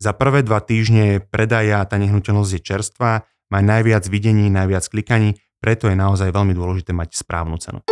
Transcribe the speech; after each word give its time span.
Za 0.00 0.16
prvé 0.16 0.40
dva 0.40 0.64
týždne 0.64 1.20
predaja 1.20 1.84
tá 1.84 2.00
nehnuteľnosť 2.00 2.56
je 2.56 2.60
čerstvá, 2.64 3.28
má 3.52 3.60
najviac 3.60 4.00
videní, 4.08 4.48
najviac 4.48 4.88
klikaní, 4.88 5.36
preto 5.60 5.92
je 5.92 5.96
naozaj 6.00 6.32
veľmi 6.32 6.56
dôležité 6.56 6.96
mať 6.96 7.20
správnu 7.20 7.60
cenu. 7.60 7.84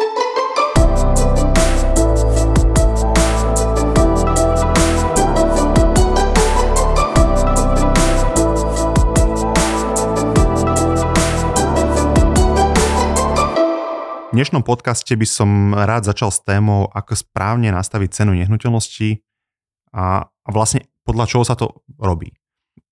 V 14.33 14.33
dnešnom 14.33 14.65
podcaste 14.65 15.13
by 15.13 15.29
som 15.29 15.77
rád 15.77 16.09
začal 16.09 16.33
s 16.33 16.41
témou, 16.41 16.89
ako 16.89 17.13
správne 17.13 17.69
nastaviť 17.69 18.25
cenu 18.25 18.33
nehnuteľnosti 18.33 19.21
a, 19.93 20.25
vlastne 20.49 20.88
podľa 21.09 21.25
čoho 21.25 21.45
sa 21.49 21.57
to 21.57 21.81
robí. 21.97 22.37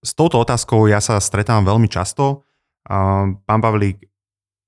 S 0.00 0.16
touto 0.16 0.40
otázkou 0.40 0.88
ja 0.88 1.04
sa 1.04 1.20
stretám 1.20 1.68
veľmi 1.68 1.92
často. 1.92 2.48
Pán 3.44 3.60
Pavlík, 3.60 4.08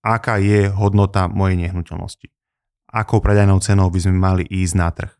aká 0.04 0.36
je 0.36 0.68
hodnota 0.68 1.32
mojej 1.32 1.56
nehnuteľnosti? 1.56 2.28
Akou 2.92 3.24
predajnou 3.24 3.56
cenou 3.64 3.88
by 3.88 4.00
sme 4.04 4.16
mali 4.20 4.44
ísť 4.44 4.74
na 4.76 4.92
trh? 4.92 5.12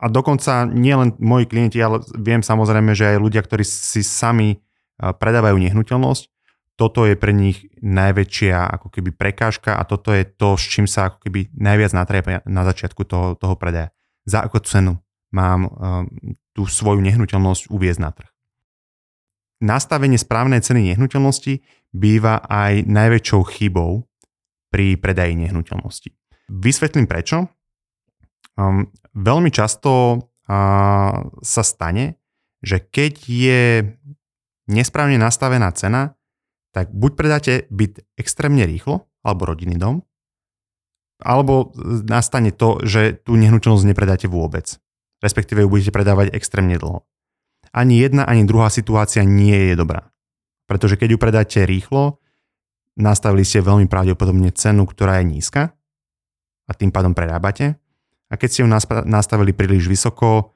A 0.00 0.08
dokonca 0.08 0.64
nie 0.64 0.96
len 0.96 1.12
moji 1.20 1.44
klienti, 1.44 1.76
ale 1.76 2.00
viem 2.16 2.40
samozrejme, 2.40 2.96
že 2.96 3.12
aj 3.12 3.20
ľudia, 3.20 3.44
ktorí 3.44 3.60
si 3.68 4.00
sami 4.00 4.64
predávajú 4.96 5.60
nehnuteľnosť, 5.60 6.22
toto 6.80 7.04
je 7.04 7.12
pre 7.12 7.36
nich 7.36 7.68
najväčšia 7.84 8.80
ako 8.80 8.88
keby 8.88 9.12
prekážka 9.12 9.76
a 9.76 9.84
toto 9.84 10.16
je 10.16 10.24
to, 10.24 10.56
s 10.56 10.64
čím 10.64 10.88
sa 10.88 11.12
ako 11.12 11.28
keby 11.28 11.52
najviac 11.52 11.92
natriepia 11.92 12.40
na 12.48 12.64
začiatku 12.64 13.04
toho, 13.04 13.36
toho 13.36 13.52
predaja. 13.60 13.92
Za 14.24 14.48
akú 14.48 14.56
cenu 14.64 14.96
mám 15.30 15.60
um, 15.66 15.70
tú 16.54 16.66
svoju 16.66 17.00
nehnuteľnosť 17.02 17.70
uviezť 17.70 18.00
na 18.02 18.10
trh. 18.10 18.30
Nastavenie 19.60 20.16
správnej 20.16 20.64
ceny 20.64 20.94
nehnuteľnosti 20.94 21.60
býva 21.92 22.40
aj 22.48 22.88
najväčšou 22.88 23.40
chybou 23.54 24.08
pri 24.72 24.96
predaji 24.96 25.36
nehnuteľnosti. 25.36 26.10
Vysvetlím 26.48 27.06
prečo. 27.06 27.50
Um, 28.56 28.90
veľmi 29.14 29.52
často 29.52 29.90
uh, 30.18 31.12
sa 31.44 31.62
stane, 31.62 32.18
že 32.60 32.82
keď 32.82 33.14
je 33.26 33.62
nesprávne 34.70 35.16
nastavená 35.16 35.70
cena, 35.72 36.16
tak 36.70 36.94
buď 36.94 37.12
predáte 37.18 37.52
byt 37.70 38.06
extrémne 38.14 38.62
rýchlo, 38.62 39.10
alebo 39.26 39.50
rodinný 39.50 39.74
dom, 39.74 40.06
alebo 41.20 41.74
nastane 42.06 42.54
to, 42.54 42.80
že 42.86 43.20
tú 43.26 43.36
nehnuteľnosť 43.36 43.84
nepredáte 43.84 44.26
vôbec. 44.30 44.80
Respektíve 45.20 45.64
ju 45.64 45.68
budete 45.68 45.92
predávať 45.92 46.32
extrémne 46.32 46.80
dlho. 46.80 47.04
Ani 47.70 48.00
jedna, 48.00 48.26
ani 48.26 48.48
druhá 48.48 48.72
situácia 48.72 49.22
nie 49.22 49.70
je 49.70 49.74
dobrá. 49.78 50.10
Pretože 50.66 50.96
keď 50.96 51.08
ju 51.14 51.18
predáte 51.20 51.60
rýchlo, 51.62 52.18
nastavili 52.98 53.44
ste 53.44 53.62
veľmi 53.62 53.86
pravdepodobne 53.86 54.50
cenu, 54.50 54.88
ktorá 54.88 55.20
je 55.20 55.28
nízka 55.28 55.62
a 56.66 56.72
tým 56.72 56.90
pádom 56.90 57.14
prerábate. 57.14 57.78
A 58.30 58.38
keď 58.38 58.48
ste 58.48 58.62
ju 58.62 58.68
nastavili 59.06 59.50
príliš 59.50 59.90
vysoko, 59.90 60.54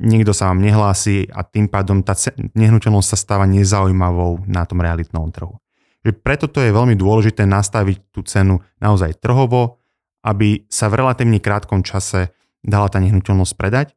nikto 0.00 0.32
sa 0.32 0.48
vám 0.48 0.62
nehlási 0.62 1.28
a 1.28 1.44
tým 1.44 1.68
pádom 1.68 2.00
tá 2.00 2.16
nehnuteľnosť 2.56 3.08
sa 3.12 3.18
stáva 3.18 3.44
nezaujímavou 3.44 4.48
na 4.48 4.64
tom 4.64 4.80
realitnom 4.80 5.28
trhu. 5.28 5.58
Preto 6.00 6.48
to 6.48 6.64
je 6.64 6.72
veľmi 6.72 6.96
dôležité 6.96 7.44
nastaviť 7.44 8.08
tú 8.08 8.24
cenu 8.24 8.64
naozaj 8.80 9.20
trhovo, 9.20 9.84
aby 10.24 10.64
sa 10.72 10.88
v 10.88 11.04
relatívne 11.04 11.42
krátkom 11.44 11.84
čase 11.84 12.32
dala 12.64 12.88
tá 12.92 13.00
nehnuteľnosť 13.00 13.54
predať. 13.56 13.96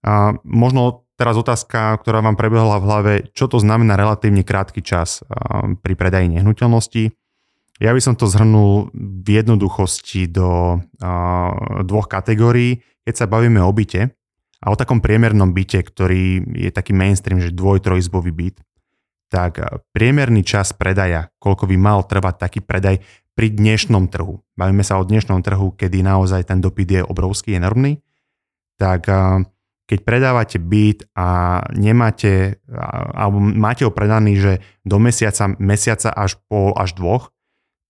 A 0.00 0.36
možno 0.44 1.04
teraz 1.20 1.36
otázka, 1.36 2.00
ktorá 2.00 2.24
vám 2.24 2.36
prebehla 2.40 2.80
v 2.80 2.86
hlave, 2.88 3.12
čo 3.36 3.48
to 3.48 3.60
znamená 3.60 4.00
relatívne 4.00 4.40
krátky 4.40 4.80
čas 4.80 5.20
pri 5.84 5.92
predaji 5.92 6.32
nehnuteľnosti. 6.40 7.12
Ja 7.80 7.92
by 7.96 8.00
som 8.00 8.16
to 8.16 8.28
zhrnul 8.28 8.92
v 8.96 9.28
jednoduchosti 9.40 10.28
do 10.28 10.80
dvoch 11.84 12.08
kategórií. 12.08 12.80
Keď 13.04 13.14
sa 13.14 13.26
bavíme 13.28 13.60
o 13.60 13.72
byte, 13.72 14.12
a 14.60 14.66
o 14.68 14.76
takom 14.76 15.00
priemernom 15.00 15.56
byte, 15.56 15.80
ktorý 15.80 16.44
je 16.52 16.68
taký 16.68 16.92
mainstream, 16.92 17.40
že 17.40 17.48
dvoj, 17.48 17.80
trojizbový 17.80 18.28
byt, 18.28 18.60
tak 19.32 19.56
priemerný 19.96 20.44
čas 20.44 20.76
predaja, 20.76 21.32
koľko 21.40 21.64
by 21.64 21.76
mal 21.80 22.04
trvať 22.04 22.34
taký 22.36 22.60
predaj 22.60 23.00
pri 23.34 23.48
dnešnom 23.52 24.10
trhu. 24.10 24.42
Bavíme 24.54 24.84
sa 24.84 25.00
o 25.00 25.06
dnešnom 25.06 25.40
trhu, 25.40 25.72
kedy 25.74 26.02
naozaj 26.04 26.48
ten 26.48 26.58
dopyt 26.60 26.88
je 26.88 27.02
obrovský, 27.04 27.56
enormný. 27.56 28.02
Tak 28.76 29.06
keď 29.88 29.98
predávate 30.06 30.58
byt 30.62 31.08
a 31.18 31.60
nemáte, 31.74 32.62
alebo 33.16 33.40
máte 33.40 33.84
ho 33.84 33.92
predaný, 33.92 34.38
že 34.38 34.52
do 34.86 35.02
mesiaca, 35.02 35.52
mesiaca 35.58 36.14
až 36.14 36.38
pol, 36.46 36.72
až 36.76 36.94
dvoch, 36.94 37.34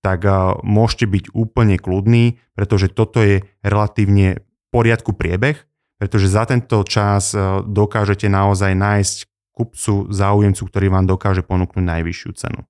tak 0.00 0.24
môžete 0.64 1.06
byť 1.06 1.24
úplne 1.36 1.76
kľudní, 1.76 2.40
pretože 2.56 2.88
toto 2.88 3.20
je 3.20 3.44
relatívne 3.60 4.40
poriadku 4.72 5.12
priebeh 5.12 5.70
pretože 6.00 6.32
za 6.32 6.48
tento 6.48 6.80
čas 6.88 7.36
dokážete 7.68 8.32
naozaj 8.32 8.72
nájsť 8.72 9.16
kupcu, 9.52 10.08
záujemcu, 10.08 10.62
ktorý 10.64 10.88
vám 10.88 11.04
dokáže 11.04 11.44
ponúknuť 11.44 11.84
najvyššiu 11.84 12.30
cenu. 12.40 12.64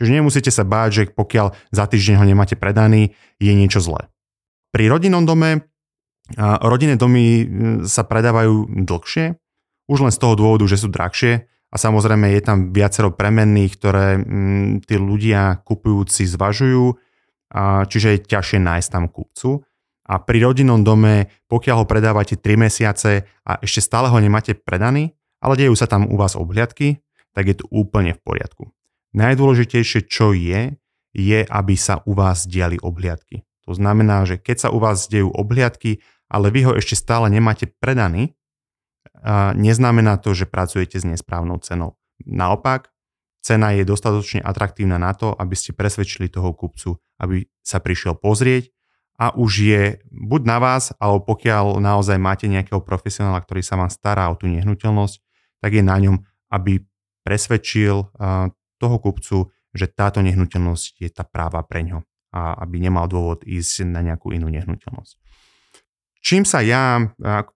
Čiže 0.00 0.16
nemusíte 0.16 0.48
sa 0.48 0.64
báť, 0.64 0.88
že 0.90 1.02
pokiaľ 1.12 1.52
za 1.68 1.84
týždeň 1.84 2.16
ho 2.16 2.24
nemáte 2.24 2.56
predaný, 2.56 3.12
je 3.36 3.52
niečo 3.52 3.84
zlé. 3.84 4.08
Pri 4.72 4.88
rodinnom 4.88 5.28
dome 5.28 5.68
rodinné 6.40 6.96
domy 6.96 7.44
sa 7.84 8.06
predávajú 8.06 8.86
dlhšie, 8.86 9.36
už 9.90 9.98
len 10.06 10.14
z 10.14 10.20
toho 10.22 10.38
dôvodu, 10.38 10.62
že 10.70 10.78
sú 10.78 10.86
drahšie 10.86 11.44
a 11.46 11.76
samozrejme 11.76 12.30
je 12.30 12.42
tam 12.42 12.70
viacero 12.70 13.10
premenných, 13.10 13.72
ktoré 13.74 14.22
tí 14.86 14.94
ľudia 14.94 15.58
kupujúci 15.66 16.22
zvažujú, 16.30 16.94
čiže 17.90 18.08
je 18.14 18.24
ťažšie 18.24 18.58
nájsť 18.62 18.88
tam 18.88 19.10
kupcu. 19.10 19.66
A 20.06 20.22
pri 20.22 20.38
rodinnom 20.42 20.86
dome, 20.86 21.30
pokiaľ 21.50 21.82
ho 21.82 21.86
predávate 21.90 22.38
3 22.38 22.66
mesiace 22.66 23.26
a 23.42 23.58
ešte 23.58 23.82
stále 23.82 24.06
ho 24.06 24.18
nemáte 24.22 24.54
predaný, 24.54 25.14
ale 25.42 25.58
dejú 25.58 25.74
sa 25.74 25.90
tam 25.90 26.06
u 26.06 26.14
vás 26.14 26.38
obhliadky, 26.38 27.02
tak 27.34 27.50
je 27.50 27.58
to 27.58 27.66
úplne 27.74 28.14
v 28.14 28.22
poriadku. 28.22 28.70
Najdôležitejšie, 29.10 30.06
čo 30.06 30.30
je, 30.30 30.78
je, 31.10 31.40
aby 31.42 31.74
sa 31.74 32.02
u 32.06 32.14
vás 32.14 32.46
diali 32.46 32.78
obhliadky. 32.78 33.42
To 33.66 33.74
znamená, 33.74 34.22
že 34.26 34.38
keď 34.38 34.56
sa 34.56 34.68
u 34.70 34.78
vás 34.78 35.10
dejú 35.10 35.30
obhliadky, 35.30 36.02
ale 36.30 36.54
vy 36.54 36.70
ho 36.70 36.72
ešte 36.78 36.94
stále 36.94 37.26
nemáte 37.26 37.66
predaný, 37.66 38.38
neznamená 39.58 40.16
to, 40.22 40.32
že 40.32 40.46
pracujete 40.46 41.02
s 41.02 41.04
nesprávnou 41.04 41.58
cenou. 41.60 41.98
Naopak, 42.22 42.94
cena 43.42 43.74
je 43.74 43.82
dostatočne 43.82 44.40
atraktívna 44.40 44.96
na 44.96 45.10
to, 45.12 45.34
aby 45.34 45.58
ste 45.58 45.74
presvedčili 45.74 46.30
toho 46.30 46.54
kupcu, 46.54 47.00
aby 47.18 47.50
sa 47.60 47.82
prišiel 47.82 48.14
pozrieť 48.16 48.70
a 49.20 49.36
už 49.36 49.52
je 49.60 49.82
buď 50.08 50.40
na 50.48 50.58
vás, 50.62 50.96
alebo 50.96 51.36
pokiaľ 51.36 51.82
naozaj 51.82 52.16
máte 52.16 52.48
nejakého 52.48 52.80
profesionála, 52.80 53.44
ktorý 53.44 53.60
sa 53.60 53.76
vám 53.76 53.92
stará 53.92 54.32
o 54.32 54.38
tú 54.38 54.48
nehnuteľnosť, 54.48 55.14
tak 55.60 55.70
je 55.76 55.82
na 55.84 55.96
ňom, 56.00 56.16
aby 56.48 56.80
presvedčil 57.20 58.08
toho 58.80 58.96
kupcu, 58.96 59.52
že 59.76 59.86
táto 59.86 60.24
nehnuteľnosť 60.24 61.04
je 61.04 61.10
tá 61.12 61.22
práva 61.22 61.60
pre 61.62 61.84
ňo 61.84 62.02
a 62.32 62.56
aby 62.64 62.80
nemal 62.80 63.04
dôvod 63.10 63.44
ísť 63.44 63.86
na 63.86 64.00
nejakú 64.00 64.32
inú 64.32 64.48
nehnuteľnosť. 64.48 65.18
Čím 66.20 66.44
sa 66.44 66.60
ja 66.60 67.00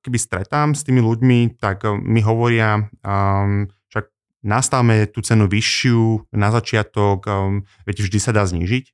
keby 0.05 0.19
stretám 0.21 0.73
s 0.73 0.85
tými 0.85 1.01
ľuďmi, 1.05 1.61
tak 1.61 1.85
mi 2.01 2.25
hovoria, 2.25 2.89
um, 3.05 3.69
však 3.93 4.05
nastavme 4.41 5.05
tú 5.09 5.21
cenu 5.21 5.49
vyššiu 5.49 6.33
na 6.33 6.49
začiatok, 6.49 7.19
um, 7.29 7.65
veď 7.85 7.97
vždy 8.09 8.19
sa 8.19 8.33
dá 8.33 8.45
znížiť. 8.49 8.85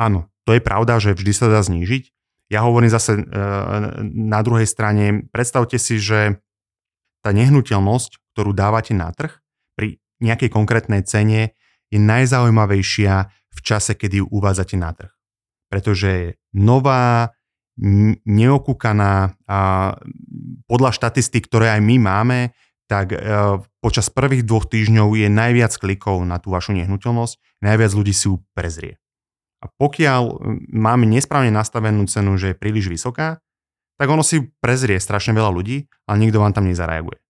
Áno, 0.00 0.32
to 0.48 0.56
je 0.56 0.62
pravda, 0.64 0.98
že 0.98 1.14
vždy 1.14 1.32
sa 1.36 1.46
dá 1.46 1.62
znížiť. 1.62 2.10
Ja 2.50 2.66
hovorím 2.66 2.92
zase 2.92 3.16
e, 3.16 3.22
na 4.12 4.44
druhej 4.44 4.68
strane, 4.68 5.24
predstavte 5.32 5.80
si, 5.80 5.96
že 5.96 6.42
tá 7.24 7.32
nehnuteľnosť, 7.32 8.34
ktorú 8.34 8.52
dávate 8.52 8.92
na 8.92 9.08
trh 9.14 9.32
nejakej 10.22 10.50
konkrétnej 10.54 11.02
cene 11.02 11.58
je 11.92 11.98
najzaujímavejšia 12.00 13.14
v 13.52 13.60
čase, 13.60 13.92
kedy 13.98 14.24
ju 14.24 14.26
uvádzate 14.32 14.80
na 14.80 14.96
trh. 14.96 15.12
Pretože 15.68 16.08
je 16.08 16.28
nová, 16.56 17.34
neokúkaná 18.28 19.32
a 19.48 19.58
podľa 20.68 20.90
štatistík, 20.92 21.48
ktoré 21.48 21.72
aj 21.76 21.80
my 21.80 21.96
máme, 22.00 22.38
tak 22.84 23.16
e, 23.16 23.18
počas 23.80 24.12
prvých 24.12 24.44
dvoch 24.44 24.68
týždňov 24.68 25.16
je 25.16 25.28
najviac 25.32 25.72
klikov 25.80 26.20
na 26.28 26.36
tú 26.36 26.52
vašu 26.52 26.76
nehnuteľnosť, 26.76 27.64
najviac 27.64 27.92
ľudí 27.96 28.12
si 28.12 28.28
ju 28.28 28.44
prezrie. 28.52 29.00
A 29.64 29.70
pokiaľ 29.70 30.42
máme 30.68 31.08
nesprávne 31.08 31.54
nastavenú 31.54 32.04
cenu, 32.10 32.36
že 32.36 32.52
je 32.52 32.60
príliš 32.60 32.92
vysoká, 32.92 33.40
tak 33.96 34.10
ono 34.10 34.26
si 34.26 34.50
prezrie 34.58 34.98
strašne 34.98 35.32
veľa 35.32 35.54
ľudí, 35.54 35.86
ale 36.10 36.26
nikto 36.26 36.42
vám 36.42 36.52
tam 36.52 36.66
nezareaguje. 36.66 37.21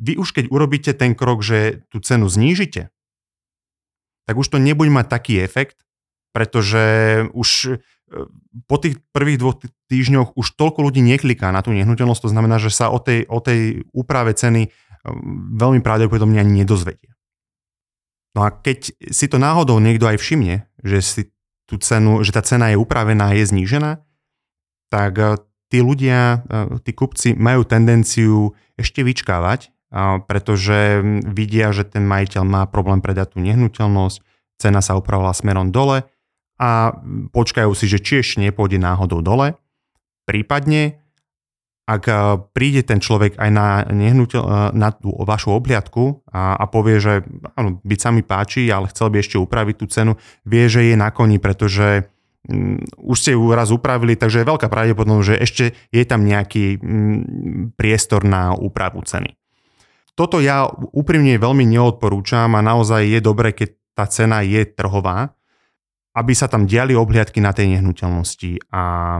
Vy 0.00 0.16
už 0.16 0.32
keď 0.32 0.48
urobíte 0.48 0.96
ten 0.96 1.12
krok, 1.12 1.44
že 1.44 1.84
tú 1.92 2.00
cenu 2.00 2.26
znížite, 2.26 2.88
tak 4.24 4.34
už 4.34 4.48
to 4.48 4.58
nebude 4.58 4.88
mať 4.88 5.06
taký 5.12 5.44
efekt, 5.44 5.84
pretože 6.32 7.26
už 7.36 7.48
e, 7.68 7.74
po 8.64 8.76
tých 8.80 8.96
prvých 9.12 9.38
dvoch 9.38 9.60
týždňoch 9.92 10.38
už 10.38 10.46
toľko 10.56 10.88
ľudí 10.88 11.04
nekliká 11.04 11.52
na 11.52 11.60
tú 11.60 11.74
nehnuteľnosť, 11.76 12.22
to 12.24 12.32
znamená, 12.32 12.56
že 12.56 12.72
sa 12.72 12.88
o 12.88 13.02
tej, 13.02 13.28
o 13.28 13.42
tej 13.42 13.84
úprave 13.92 14.32
ceny 14.32 14.72
veľmi 15.56 15.80
pravdepodobne 15.80 16.40
ani 16.40 16.64
nedozvedie. 16.64 17.16
No 18.36 18.46
a 18.46 18.54
keď 18.54 18.94
si 19.10 19.26
to 19.26 19.42
náhodou 19.42 19.82
niekto 19.82 20.06
aj 20.06 20.22
všimne, 20.22 20.68
že, 20.86 20.98
si 21.02 21.22
tú 21.66 21.80
cenu, 21.82 22.22
že 22.22 22.30
tá 22.30 22.42
cena 22.46 22.70
je 22.70 22.78
upravená 22.78 23.34
je 23.34 23.44
znížená, 23.50 24.02
tak 24.90 25.12
e, 25.18 25.38
tí 25.70 25.82
ľudia, 25.82 26.46
e, 26.46 26.82
tí 26.86 26.94
kupci 26.94 27.34
majú 27.34 27.66
tendenciu 27.66 28.54
ešte 28.78 29.02
vyčkávať, 29.02 29.74
pretože 30.24 31.02
vidia, 31.26 31.74
že 31.74 31.82
ten 31.82 32.06
majiteľ 32.06 32.42
má 32.46 32.62
problém 32.70 33.02
predať 33.02 33.34
tú 33.34 33.38
nehnuteľnosť, 33.42 34.18
cena 34.62 34.80
sa 34.80 34.94
upravila 34.94 35.34
smerom 35.34 35.74
dole 35.74 36.06
a 36.60 36.94
počkajú 37.34 37.72
si, 37.74 37.90
že 37.90 37.98
či 37.98 38.22
ešte 38.22 38.38
nepôjde 38.44 38.78
náhodou 38.78 39.24
dole. 39.24 39.58
Prípadne 40.28 41.00
ak 41.90 42.04
eh, 42.06 42.18
príde 42.54 42.86
ten 42.86 43.02
človek 43.02 43.34
aj 43.34 43.50
na, 43.50 43.82
nehnuteľ, 43.90 44.42
eh, 44.46 44.50
na 44.78 44.94
tú 44.94 45.10
vašu 45.10 45.50
obliadku 45.50 46.22
a, 46.30 46.54
a 46.54 46.64
povie, 46.70 47.02
že 47.02 47.26
áno, 47.58 47.82
byť 47.82 47.98
sa 47.98 48.10
mi 48.14 48.22
páči, 48.22 48.70
ale 48.70 48.86
chcel 48.94 49.10
by 49.10 49.18
ešte 49.18 49.36
upraviť 49.42 49.74
tú 49.74 49.86
cenu, 49.90 50.12
vie, 50.46 50.64
že 50.70 50.86
je 50.86 50.94
na 50.94 51.10
koni, 51.10 51.42
pretože 51.42 52.06
um, 52.46 52.78
už 53.02 53.16
ste 53.18 53.34
ju 53.34 53.50
raz 53.50 53.74
upravili, 53.74 54.14
takže 54.14 54.46
je 54.46 54.50
veľká 54.50 54.70
pravdepodobnosť, 54.70 55.26
že 55.26 55.36
ešte 55.42 55.64
je 55.90 56.04
tam 56.06 56.22
nejaký 56.22 56.78
priestor 57.74 58.22
na 58.22 58.54
úpravu 58.54 59.02
ceny. 59.02 59.34
Toto 60.20 60.36
ja 60.36 60.68
úprimne 60.92 61.40
veľmi 61.40 61.64
neodporúčam 61.64 62.52
a 62.52 62.60
naozaj 62.60 63.08
je 63.08 63.20
dobré, 63.24 63.56
keď 63.56 63.72
tá 63.96 64.04
cena 64.04 64.44
je 64.44 64.68
trhová, 64.68 65.32
aby 66.12 66.36
sa 66.36 66.44
tam 66.44 66.68
diali 66.68 66.92
obhliadky 66.92 67.40
na 67.40 67.56
tej 67.56 67.72
nehnuteľnosti 67.72 68.68
a 68.68 69.16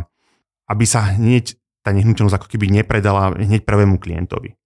aby 0.68 0.84
sa 0.84 1.16
hneď 1.16 1.56
tá 1.80 1.96
nehnuteľnosť 1.96 2.36
ako 2.36 2.52
keby 2.52 2.68
nepredala 2.68 3.32
hneď 3.32 3.64
prvému 3.64 3.96
klientovi. 3.96 4.60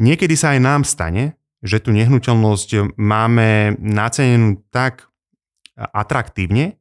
Niekedy 0.00 0.40
sa 0.40 0.56
aj 0.56 0.60
nám 0.64 0.88
stane, 0.88 1.36
že 1.60 1.84
tú 1.84 1.92
nehnuteľnosť 1.92 2.96
máme 2.96 3.76
nacenenú 3.76 4.64
tak 4.72 5.12
atraktívne, 5.76 6.80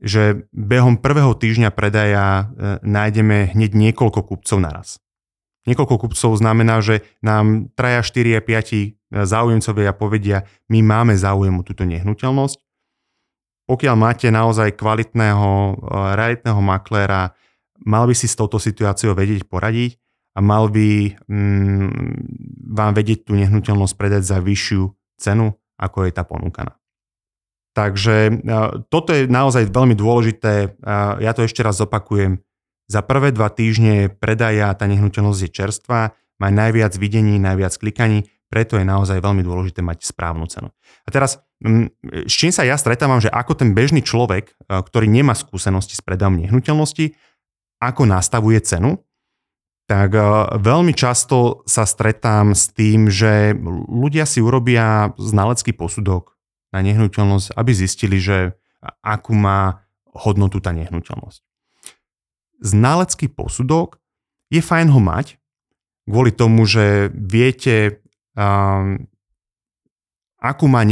že 0.00 0.48
behom 0.56 0.96
prvého 0.96 1.36
týždňa 1.36 1.68
predaja 1.76 2.24
e, 2.24 2.44
nájdeme 2.88 3.52
hneď 3.52 3.76
niekoľko 3.76 4.32
kupcov 4.32 4.64
naraz. 4.64 4.96
Niekoľko 5.62 6.08
kupcov 6.08 6.34
znamená, 6.34 6.82
že 6.82 7.06
nám 7.22 7.70
traja, 7.78 8.02
4 8.02 8.38
a 8.38 8.42
5 8.42 8.98
záujemcovia 9.22 9.92
povedia, 9.94 10.48
my 10.66 10.82
máme 10.82 11.14
záujem 11.14 11.54
o 11.54 11.62
túto 11.62 11.86
nehnuteľnosť. 11.86 12.58
Pokiaľ 13.70 13.94
máte 13.94 14.26
naozaj 14.32 14.74
kvalitného, 14.74 15.48
e, 15.48 15.72
realitného 16.18 16.58
makléra, 16.58 17.30
mal 17.86 18.10
by 18.10 18.14
si 18.16 18.26
s 18.26 18.34
touto 18.34 18.58
situáciou 18.58 19.14
vedieť 19.14 19.46
poradiť 19.46 20.02
a 20.34 20.42
mal 20.42 20.66
by 20.66 21.14
mm, 21.14 21.88
vám 22.74 22.92
vedieť 22.96 23.28
tú 23.28 23.38
nehnuteľnosť 23.38 23.94
predať 23.94 24.22
za 24.26 24.42
vyššiu 24.42 24.82
cenu, 25.20 25.54
ako 25.78 25.98
je 26.08 26.12
tá 26.12 26.26
ponúkaná. 26.26 26.74
Takže 27.72 28.44
toto 28.92 29.16
je 29.16 29.24
naozaj 29.24 29.72
veľmi 29.72 29.96
dôležité. 29.96 30.76
Ja 31.24 31.32
to 31.32 31.40
ešte 31.40 31.64
raz 31.64 31.80
zopakujem. 31.80 32.36
Za 32.92 33.00
prvé 33.00 33.32
dva 33.32 33.48
týždne 33.48 34.12
predaja 34.12 34.68
tá 34.76 34.84
nehnuteľnosť 34.84 35.40
je 35.48 35.50
čerstvá, 35.50 36.12
má 36.36 36.48
najviac 36.52 36.92
videní, 37.00 37.40
najviac 37.40 37.72
klikaní, 37.80 38.28
preto 38.52 38.76
je 38.76 38.84
naozaj 38.84 39.24
veľmi 39.24 39.40
dôležité 39.40 39.80
mať 39.80 40.04
správnu 40.04 40.44
cenu. 40.44 40.68
A 41.06 41.08
teraz, 41.08 41.40
mm, 41.64 41.88
s 42.28 42.34
čím 42.36 42.52
sa 42.52 42.68
ja 42.68 42.76
stretávam, 42.76 43.16
že 43.16 43.32
ako 43.32 43.56
ten 43.56 43.72
bežný 43.72 44.04
človek, 44.04 44.52
ktorý 44.68 45.08
nemá 45.08 45.32
skúsenosti 45.32 45.96
s 45.96 46.04
predajom 46.04 46.36
nehnuteľnosti, 46.36 47.16
ako 47.80 48.02
nastavuje 48.04 48.60
cenu, 48.60 49.00
tak 49.88 50.14
e, 50.14 50.22
veľmi 50.60 50.92
často 50.92 51.66
sa 51.66 51.88
stretám 51.88 52.54
s 52.54 52.70
tým, 52.70 53.10
že 53.10 53.56
ľudia 53.88 54.28
si 54.28 54.38
urobia 54.38 55.10
znalecký 55.18 55.74
posudok 55.74 56.38
na 56.70 56.84
nehnuteľnosť, 56.84 57.56
aby 57.56 57.72
zistili, 57.74 58.22
že 58.22 58.54
akú 59.02 59.34
má 59.34 59.82
hodnotu 60.12 60.60
tá 60.62 60.70
nehnuteľnosť. 60.70 61.51
Znalecký 62.62 63.26
posudok 63.26 63.98
je 64.54 64.62
fajn 64.62 64.88
ho 64.94 65.00
mať, 65.02 65.42
kvôli 66.06 66.30
tomu, 66.30 66.62
že 66.62 67.10
viete, 67.10 68.02
um, 68.38 69.02
akú, 70.42 70.66
má 70.66 70.82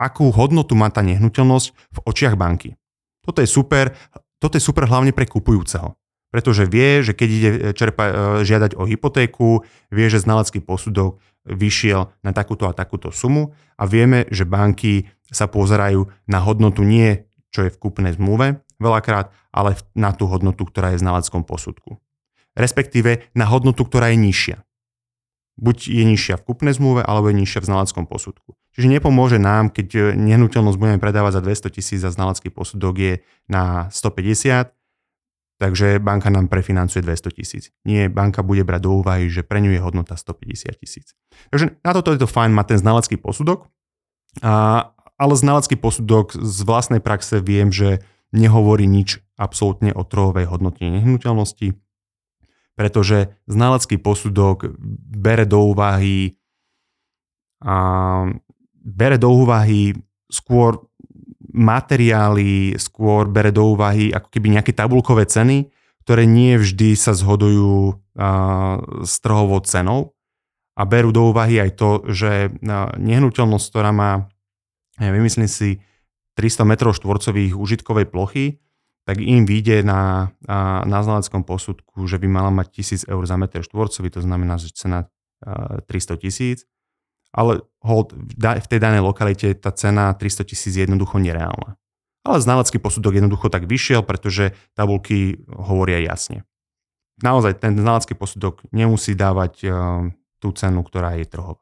akú 0.00 0.32
hodnotu 0.32 0.72
má 0.76 0.88
tá 0.88 1.04
nehnuteľnosť 1.04 1.66
v 1.72 1.98
očiach 2.08 2.36
banky. 2.36 2.76
Toto 3.24 3.40
je 3.40 3.48
super, 3.48 3.96
toto 4.36 4.56
je 4.56 4.64
super 4.64 4.84
hlavne 4.88 5.12
pre 5.16 5.24
kupujúceho. 5.28 5.96
Pretože 6.28 6.66
vie, 6.66 7.00
že 7.06 7.14
keď 7.14 7.28
ide 7.30 7.50
čerpa, 7.78 8.04
e, 8.10 8.14
žiadať 8.42 8.74
o 8.74 8.90
hypotéku, 8.90 9.62
vie, 9.94 10.06
že 10.10 10.18
znalecký 10.18 10.66
posudok 10.66 11.22
vyšiel 11.46 12.10
na 12.26 12.34
takúto 12.34 12.66
a 12.66 12.74
takúto 12.74 13.14
sumu 13.14 13.54
a 13.78 13.86
vieme, 13.86 14.26
že 14.34 14.42
banky 14.42 15.06
sa 15.30 15.46
pozerajú 15.46 16.10
na 16.26 16.42
hodnotu 16.42 16.82
nie, 16.82 17.22
čo 17.54 17.62
je 17.62 17.70
v 17.70 17.78
kúpnej 17.78 18.18
zmluve 18.18 18.63
veľakrát, 18.84 19.32
ale 19.48 19.80
na 19.96 20.12
tú 20.12 20.28
hodnotu, 20.28 20.68
ktorá 20.68 20.92
je 20.92 21.00
v 21.00 21.04
znaleckom 21.08 21.42
posudku. 21.48 21.96
Respektíve 22.52 23.32
na 23.32 23.48
hodnotu, 23.48 23.88
ktorá 23.88 24.12
je 24.12 24.18
nižšia. 24.20 24.58
Buď 25.54 25.76
je 25.88 26.04
nižšia 26.04 26.34
v 26.38 26.46
kúpnej 26.50 26.74
zmluve, 26.76 27.00
alebo 27.06 27.30
je 27.30 27.38
nižšia 27.40 27.62
v 27.62 27.68
znaleckom 27.70 28.04
posudku. 28.10 28.58
Čiže 28.74 28.90
nepomôže 28.90 29.38
nám, 29.38 29.70
keď 29.70 29.88
e, 29.94 30.00
nehnuteľnosť 30.18 30.78
budeme 30.78 30.98
predávať 30.98 31.38
za 31.38 31.70
200 31.70 31.76
tisíc 31.78 32.00
a 32.02 32.10
znalecký 32.10 32.50
posudok 32.50 32.94
je 32.98 33.12
na 33.46 33.86
150, 33.94 34.74
takže 35.62 36.02
banka 36.02 36.26
nám 36.34 36.50
prefinancuje 36.50 37.06
200 37.06 37.38
tisíc. 37.38 37.64
Nie, 37.86 38.10
banka 38.10 38.42
bude 38.42 38.66
brať 38.66 38.82
do 38.82 38.98
úvahy, 38.98 39.30
že 39.30 39.46
pre 39.46 39.62
ňu 39.62 39.78
je 39.78 39.80
hodnota 39.80 40.18
150 40.18 40.74
tisíc. 40.82 41.14
Takže 41.54 41.78
na 41.86 41.94
toto 41.94 42.10
je 42.10 42.18
to 42.18 42.26
fajn 42.26 42.50
mať 42.50 42.74
ten 42.74 42.78
znalecký 42.82 43.14
posudok, 43.22 43.70
a, 44.42 44.90
ale 45.14 45.34
znalecký 45.38 45.78
posudok 45.78 46.34
z 46.34 46.58
vlastnej 46.66 46.98
praxe 46.98 47.38
viem, 47.38 47.70
že 47.70 48.02
nehovorí 48.34 48.90
nič 48.90 49.22
absolútne 49.38 49.94
o 49.94 50.02
trhovej 50.02 50.50
hodnote 50.50 50.82
nehnuteľnosti, 50.82 51.78
pretože 52.74 53.30
znalecký 53.46 54.02
posudok 54.02 54.74
bere 55.14 55.46
do 55.46 55.70
úvahy 55.70 56.34
a 57.62 57.76
bere 58.82 59.16
do 59.16 59.30
úvahy 59.30 59.94
skôr 60.26 60.82
materiály, 61.54 62.74
skôr 62.76 63.30
bere 63.30 63.54
do 63.54 63.78
úvahy 63.78 64.10
ako 64.10 64.28
keby 64.28 64.58
nejaké 64.58 64.74
tabulkové 64.74 65.30
ceny, 65.30 65.70
ktoré 66.02 66.26
nie 66.26 66.58
vždy 66.58 66.98
sa 66.98 67.14
zhodujú 67.14 68.02
s 69.06 69.14
trhovou 69.22 69.62
cenou. 69.62 70.12
A 70.74 70.82
berú 70.82 71.14
do 71.14 71.30
úvahy 71.30 71.62
aj 71.62 71.78
to, 71.78 72.02
že 72.10 72.50
nehnuteľnosť, 72.98 73.66
ktorá 73.70 73.94
má, 73.94 74.26
ja 74.98 75.14
vymyslím 75.14 75.46
si, 75.46 75.78
300 76.34 76.66
m 76.66 76.72
štvorcových 76.74 77.52
užitkovej 77.54 78.06
plochy, 78.10 78.58
tak 79.04 79.20
im 79.20 79.44
vyjde 79.44 79.84
na, 79.84 80.32
na 80.82 81.00
znaleckom 81.04 81.44
posudku, 81.44 82.08
že 82.08 82.16
by 82.16 82.26
mala 82.26 82.50
mať 82.50 83.06
1000 83.06 83.12
eur 83.12 83.22
za 83.28 83.36
meter 83.36 83.60
štvorcový, 83.60 84.08
to 84.08 84.20
znamená, 84.24 84.56
že 84.56 84.72
cena 84.72 85.12
300 85.44 86.24
tisíc 86.24 86.64
ale 87.34 87.66
hold, 87.82 88.14
v 88.38 88.70
tej 88.70 88.78
danej 88.78 89.02
lokalite 89.02 89.50
tá 89.58 89.74
cena 89.74 90.14
300 90.14 90.46
tisíc 90.46 90.78
je 90.78 90.86
jednoducho 90.86 91.18
nereálna. 91.18 91.74
Ale 92.24 92.38
znalecký 92.38 92.78
posudok 92.78 93.18
jednoducho 93.18 93.50
tak 93.50 93.66
vyšiel, 93.66 94.06
pretože 94.06 94.54
tabulky 94.78 95.42
hovoria 95.50 95.98
jasne. 96.00 96.46
Naozaj 97.20 97.58
ten 97.58 97.74
znalecký 97.74 98.14
posudok 98.14 98.62
nemusí 98.70 99.18
dávať 99.18 99.66
tú 100.38 100.48
cenu, 100.54 100.80
ktorá 100.86 101.18
je 101.18 101.26
trhová. 101.26 101.60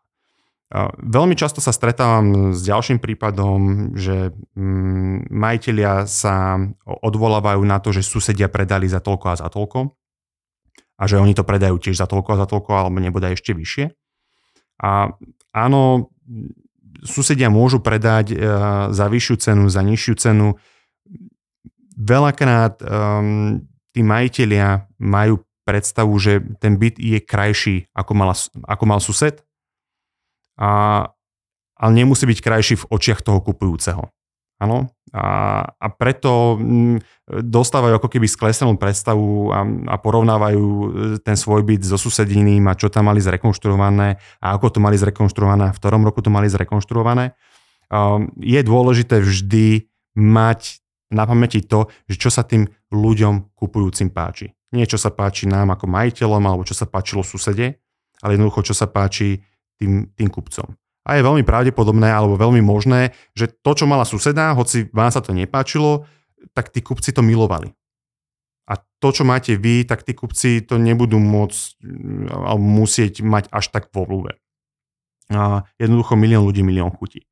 Veľmi 1.04 1.36
často 1.36 1.60
sa 1.60 1.68
stretávam 1.68 2.56
s 2.56 2.64
ďalším 2.64 2.96
prípadom, 2.96 3.92
že 3.92 4.32
um, 4.56 5.20
majiteľia 5.28 6.08
sa 6.08 6.56
odvolávajú 6.88 7.60
na 7.60 7.76
to, 7.76 7.92
že 7.92 8.00
susedia 8.00 8.48
predali 8.48 8.88
za 8.88 9.04
toľko 9.04 9.26
a 9.28 9.34
za 9.36 9.52
toľko 9.52 9.92
a 10.96 11.02
že 11.04 11.20
oni 11.20 11.36
to 11.36 11.44
predajú 11.44 11.76
tiež 11.76 12.00
za 12.00 12.08
toľko 12.08 12.28
a 12.32 12.40
za 12.40 12.46
toľko 12.48 12.70
alebo 12.72 13.04
nebude 13.04 13.28
ešte 13.28 13.52
vyššie. 13.52 13.92
A 14.80 15.12
áno, 15.52 16.08
susedia 17.04 17.52
môžu 17.52 17.84
predať 17.84 18.32
uh, 18.32 18.38
za 18.88 19.12
vyššiu 19.12 19.36
cenu, 19.44 19.68
za 19.68 19.84
nižšiu 19.84 20.14
cenu. 20.16 20.56
Veľakrát 22.00 22.80
um, 22.80 23.60
tí 23.92 24.00
majiteľia 24.00 24.88
majú 24.96 25.44
predstavu, 25.68 26.16
že 26.16 26.40
ten 26.64 26.80
byt 26.80 26.96
je 26.96 27.20
krajší, 27.20 27.92
ako, 27.92 28.12
mala, 28.16 28.32
ako 28.64 28.84
mal 28.88 29.04
sused, 29.04 29.44
a, 30.58 31.04
ale 31.76 31.92
nemusí 31.92 32.24
byť 32.28 32.38
krajší 32.40 32.74
v 32.82 32.88
očiach 32.90 33.20
toho 33.24 33.40
kupujúceho. 33.40 34.08
Áno? 34.62 34.94
A, 35.10 35.26
a 35.66 35.86
preto 35.90 36.54
mm, 36.54 37.02
dostávajú 37.44 37.98
ako 37.98 38.08
keby 38.08 38.30
sklesenú 38.30 38.78
predstavu 38.78 39.50
a, 39.50 39.66
a 39.90 39.96
porovnávajú 39.98 40.64
e, 40.64 40.86
ten 41.20 41.34
svoj 41.34 41.66
byt 41.66 41.82
so 41.82 41.98
susediným 41.98 42.64
a 42.70 42.78
čo 42.78 42.86
tam 42.86 43.10
mali 43.10 43.18
zrekonštruované 43.18 44.16
a 44.38 44.46
ako 44.54 44.66
to 44.72 44.78
mali 44.78 44.94
zrekonštruované, 44.96 45.74
v 45.74 45.78
ktorom 45.82 46.06
roku 46.06 46.22
to 46.22 46.30
mali 46.30 46.46
zrekonštruované. 46.46 47.34
A, 47.90 48.22
je 48.38 48.60
dôležité 48.62 49.18
vždy 49.18 49.90
mať 50.14 50.80
na 51.12 51.28
pamäti 51.28 51.60
to, 51.60 51.90
že 52.08 52.16
čo 52.16 52.30
sa 52.32 52.46
tým 52.46 52.64
ľuďom 52.88 53.52
kupujúcim 53.52 54.08
páči. 54.14 54.54
Nie 54.72 54.88
čo 54.88 54.96
sa 54.96 55.12
páči 55.12 55.44
nám 55.44 55.76
ako 55.76 55.84
majiteľom 55.90 56.40
alebo 56.40 56.64
čo 56.64 56.72
sa 56.72 56.88
páčilo 56.88 57.20
susede, 57.20 57.82
ale 58.24 58.40
jednoducho, 58.40 58.72
čo 58.72 58.74
sa 58.78 58.88
páči 58.88 59.44
tým, 59.82 60.06
tým 60.14 60.30
kupcom. 60.30 60.78
A 61.02 61.18
je 61.18 61.26
veľmi 61.26 61.42
pravdepodobné 61.42 62.06
alebo 62.06 62.38
veľmi 62.38 62.62
možné, 62.62 63.10
že 63.34 63.50
to, 63.50 63.74
čo 63.74 63.90
mala 63.90 64.06
suseda, 64.06 64.54
hoci 64.54 64.86
vám 64.94 65.10
sa 65.10 65.18
to 65.18 65.34
nepáčilo, 65.34 66.06
tak 66.54 66.70
tí 66.70 66.78
kupci 66.78 67.10
to 67.10 67.26
milovali. 67.26 67.74
A 68.70 68.78
to, 68.78 69.10
čo 69.10 69.26
máte 69.26 69.58
vy, 69.58 69.82
tak 69.82 70.06
tí 70.06 70.14
kupci 70.14 70.62
to 70.62 70.78
nebudú 70.78 71.18
môcť 71.18 71.82
alebo 72.30 72.62
musieť 72.62 73.26
mať 73.26 73.50
až 73.50 73.74
tak 73.74 73.90
vo 73.90 74.06
vľúbe. 74.06 74.38
A 75.34 75.66
jednoducho 75.82 76.14
milión 76.14 76.46
ľudí, 76.46 76.62
milión 76.62 76.94
chutí. 76.94 77.26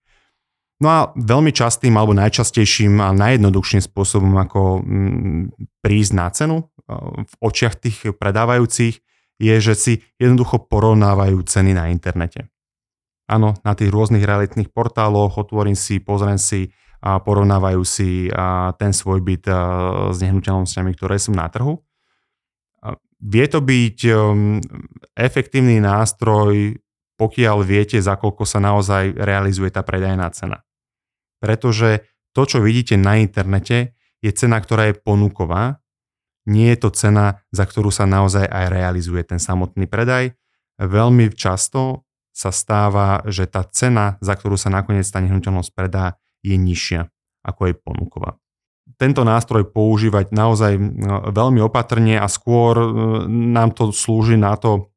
No 0.80 0.88
a 0.88 0.98
veľmi 1.12 1.52
častým 1.52 1.94
alebo 1.94 2.16
najčastejším 2.16 3.04
a 3.04 3.12
najjednoduchším 3.12 3.84
spôsobom, 3.84 4.32
ako 4.40 4.80
mm, 4.80 5.42
prísť 5.84 6.12
na 6.16 6.26
cenu 6.32 6.56
v 7.22 7.34
očiach 7.38 7.76
tých 7.78 8.16
predávajúcich, 8.16 8.98
je, 9.40 9.56
že 9.72 9.74
si 9.74 9.92
jednoducho 10.20 10.68
porovnávajú 10.68 11.40
ceny 11.40 11.72
na 11.72 11.88
internete. 11.88 12.52
Áno, 13.24 13.56
na 13.64 13.72
tých 13.72 13.88
rôznych 13.88 14.22
realitných 14.22 14.68
portáloch 14.68 15.40
otvorím 15.40 15.78
si, 15.78 16.02
pozriem 16.02 16.36
si 16.36 16.68
a 17.00 17.16
porovnávajú 17.16 17.82
si 17.82 18.28
a 18.28 18.76
ten 18.76 18.92
svoj 18.92 19.24
byt 19.24 19.48
a, 19.48 19.60
s 20.12 20.20
nehnuteľnosťami, 20.20 20.90
ktoré 20.92 21.16
sú 21.16 21.32
na 21.32 21.48
trhu. 21.48 21.80
A 22.84 22.92
vie 23.24 23.46
to 23.48 23.64
byť 23.64 23.98
um, 24.12 24.60
efektívny 25.16 25.80
nástroj, 25.80 26.76
pokiaľ 27.16 27.64
viete, 27.64 27.96
za 27.96 28.20
koľko 28.20 28.44
sa 28.44 28.60
naozaj 28.60 29.16
realizuje 29.16 29.72
tá 29.72 29.80
predajná 29.80 30.28
cena. 30.36 30.60
Pretože 31.40 32.04
to, 32.36 32.44
čo 32.44 32.60
vidíte 32.60 33.00
na 33.00 33.16
internete, 33.16 33.96
je 34.20 34.30
cena, 34.36 34.60
ktorá 34.60 34.92
je 34.92 35.00
ponuková, 35.00 35.80
nie 36.48 36.72
je 36.72 36.78
to 36.86 36.90
cena, 36.92 37.44
za 37.52 37.64
ktorú 37.68 37.92
sa 37.92 38.08
naozaj 38.08 38.48
aj 38.48 38.66
realizuje 38.72 39.20
ten 39.24 39.36
samotný 39.36 39.84
predaj. 39.90 40.32
Veľmi 40.80 41.28
často 41.36 42.08
sa 42.32 42.54
stáva, 42.54 43.20
že 43.28 43.44
tá 43.44 43.66
cena, 43.68 44.16
za 44.24 44.32
ktorú 44.32 44.56
sa 44.56 44.72
nakoniec 44.72 45.04
tá 45.04 45.20
nehnuteľnosť 45.20 45.70
predá, 45.76 46.16
je 46.40 46.56
nižšia 46.56 47.10
ako 47.44 47.72
je 47.72 47.74
ponuková. 47.76 48.36
Tento 49.00 49.24
nástroj 49.24 49.72
používať 49.72 50.28
naozaj 50.32 50.76
veľmi 51.32 51.60
opatrne 51.64 52.20
a 52.20 52.28
skôr 52.28 52.76
nám 53.28 53.72
to 53.72 53.96
slúži 53.96 54.36
na 54.36 54.60
to, 54.60 54.92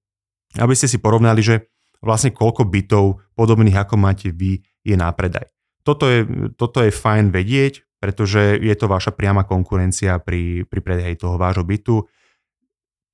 aby 0.59 0.75
ste 0.75 0.91
si 0.91 0.99
porovnali, 0.99 1.39
že 1.39 1.71
vlastne 2.03 2.35
koľko 2.35 2.67
bytov 2.67 3.23
podobných 3.31 3.79
ako 3.79 3.95
máte 3.95 4.35
vy 4.35 4.59
je 4.83 4.95
na 4.99 5.07
predaj. 5.15 5.47
Toto 5.87 6.07
je, 6.07 6.27
toto 6.59 6.83
je 6.83 6.91
fajn 6.91 7.31
vedieť, 7.31 7.83
pretože 8.03 8.59
je 8.59 8.75
to 8.75 8.91
vaša 8.91 9.15
priama 9.15 9.47
konkurencia 9.47 10.19
pri, 10.19 10.67
pri 10.67 10.79
predaji 10.83 11.15
toho 11.15 11.39
vášho 11.39 11.63
bytu. 11.63 12.03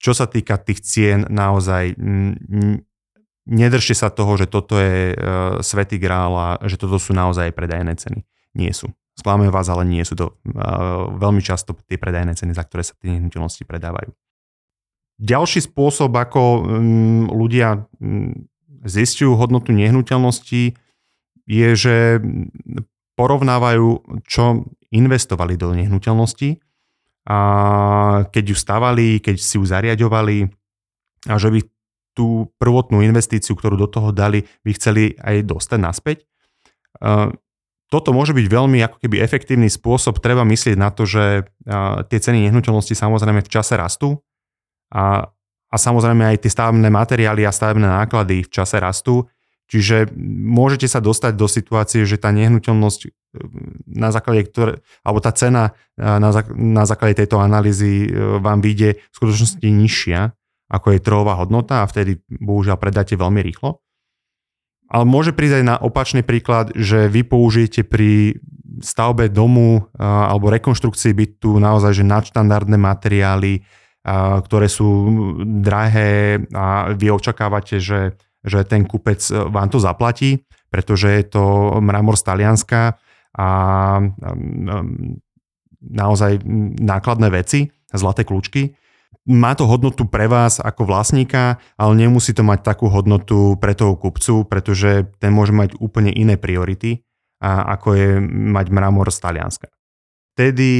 Čo 0.01 0.17
sa 0.17 0.25
týka 0.25 0.57
tých 0.57 0.81
cien, 0.81 1.29
naozaj 1.29 1.93
nedržte 3.45 3.93
sa 3.93 4.09
toho, 4.09 4.33
že 4.33 4.49
toto 4.49 4.81
je 4.81 5.13
uh, 5.13 5.61
svetý 5.61 6.01
grál 6.01 6.33
a 6.33 6.47
že 6.65 6.81
toto 6.81 6.97
sú 6.97 7.13
naozaj 7.13 7.53
predajné 7.53 8.01
ceny. 8.01 8.25
Nie 8.57 8.73
sú. 8.73 8.89
Skláme 9.13 9.53
vás, 9.53 9.69
ale 9.69 9.85
nie 9.85 10.01
sú 10.01 10.17
to 10.17 10.33
uh, 10.57 11.13
veľmi 11.21 11.45
často 11.45 11.77
tie 11.85 12.01
predajné 12.01 12.33
ceny, 12.33 12.57
za 12.57 12.65
ktoré 12.65 12.81
sa 12.81 12.97
tie 12.97 13.13
nehnuteľnosti 13.13 13.61
predávajú. 13.69 14.09
Ďalší 15.21 15.69
spôsob, 15.69 16.17
ako 16.17 16.41
um, 16.65 17.29
ľudia 17.29 17.85
um, 18.01 18.49
zistujú 18.89 19.37
hodnotu 19.37 19.69
nehnuteľnosti, 19.69 20.73
je, 21.45 21.69
že 21.77 22.23
porovnávajú, 23.19 24.23
čo 24.23 24.63
investovali 24.89 25.57
do 25.59 25.73
nehnuteľnosti, 25.73 26.59
a 27.29 27.37
keď 28.33 28.43
ju 28.49 28.57
stavali, 28.57 29.07
keď 29.21 29.37
si 29.37 29.61
ju 29.61 29.63
zariadovali 29.67 30.49
a 31.29 31.35
že 31.37 31.53
by 31.53 31.59
tú 32.17 32.49
prvotnú 32.57 33.05
investíciu, 33.05 33.53
ktorú 33.53 33.77
do 33.77 33.85
toho 33.85 34.09
dali, 34.09 34.49
by 34.65 34.71
chceli 34.73 35.13
aj 35.21 35.45
dostať 35.45 35.79
naspäť. 35.79 36.17
Toto 37.89 38.09
môže 38.17 38.33
byť 38.33 38.45
veľmi 38.49 38.81
ako 38.81 38.97
keby 38.97 39.21
efektívny 39.21 39.69
spôsob. 39.69 40.17
Treba 40.17 40.41
myslieť 40.41 40.73
na 40.73 40.89
to, 40.89 41.05
že 41.05 41.45
tie 42.09 42.19
ceny 42.21 42.49
nehnuteľnosti 42.49 42.97
samozrejme 42.97 43.45
v 43.45 43.51
čase 43.51 43.77
rastú 43.77 44.25
a, 44.89 45.29
a 45.69 45.75
samozrejme 45.77 46.33
aj 46.33 46.49
tie 46.49 46.51
stavebné 46.53 46.89
materiály 46.89 47.45
a 47.45 47.53
stavebné 47.53 47.85
náklady 47.85 48.41
v 48.41 48.49
čase 48.49 48.81
rastú. 48.81 49.29
Čiže 49.69 50.09
môžete 50.49 50.89
sa 50.89 50.97
dostať 50.97 51.37
do 51.37 51.45
situácie, 51.45 52.09
že 52.09 52.17
tá 52.17 52.33
nehnuteľnosť 52.33 53.13
na 53.85 54.09
základe 54.09 54.49
ktoré, 54.49 54.81
alebo 55.05 55.21
tá 55.21 55.29
cena 55.31 55.77
na, 55.97 56.29
na 56.57 56.83
základe 56.89 57.21
tejto 57.21 57.37
analýzy 57.37 58.09
vám 58.41 58.61
vyjde 58.61 58.97
v 58.97 59.15
skutočnosti 59.15 59.61
nižšia, 59.61 60.33
ako 60.69 60.87
je 60.93 60.99
trhová 61.01 61.37
hodnota 61.37 61.81
a 61.81 61.89
vtedy 61.89 62.21
bohužiaľ 62.29 62.77
predáte 62.77 63.13
veľmi 63.13 63.41
rýchlo. 63.41 63.81
Ale 64.89 65.05
môže 65.05 65.37
prísť 65.37 65.61
aj 65.61 65.65
na 65.65 65.75
opačný 65.77 66.25
príklad, 66.25 66.73
že 66.73 67.05
vy 67.05 67.21
použijete 67.21 67.85
pri 67.85 68.41
stavbe 68.81 69.29
domu 69.29 69.85
alebo 69.97 70.49
rekonštrukcii 70.49 71.13
bytu 71.13 71.61
naozaj 71.61 72.01
že 72.01 72.05
nadštandardné 72.05 72.77
materiály, 72.77 73.61
ktoré 74.45 74.65
sú 74.65 74.89
drahé 75.61 76.41
a 76.55 76.89
vy 76.97 77.13
očakávate, 77.13 77.77
že, 77.77 78.17
že 78.41 78.65
ten 78.65 78.85
kupec 78.89 79.21
vám 79.29 79.69
to 79.69 79.77
zaplatí, 79.77 80.41
pretože 80.73 81.09
je 81.09 81.25
to 81.37 81.77
mramor 81.81 82.17
z 82.17 82.25
Talianska 82.25 82.97
a 83.37 83.47
naozaj 85.79 86.41
nákladné 86.79 87.29
veci, 87.29 87.69
zlaté 87.93 88.25
kľúčky 88.25 88.73
má 89.29 89.53
to 89.53 89.69
hodnotu 89.69 90.09
pre 90.09 90.25
vás 90.25 90.57
ako 90.57 90.89
vlastníka, 90.89 91.61
ale 91.77 91.93
nemusí 91.93 92.33
to 92.33 92.41
mať 92.41 92.65
takú 92.65 92.89
hodnotu 92.89 93.61
pre 93.61 93.77
toho 93.77 93.93
kupcu, 93.93 94.49
pretože 94.49 95.05
ten 95.21 95.29
môže 95.29 95.53
mať 95.53 95.77
úplne 95.77 96.09
iné 96.09 96.33
priority, 96.33 97.05
ako 97.41 97.87
je 97.93 98.09
mať 98.29 98.65
mramor 98.73 99.13
z 99.13 99.19
Talianska. 99.21 99.67
Tedy 100.33 100.71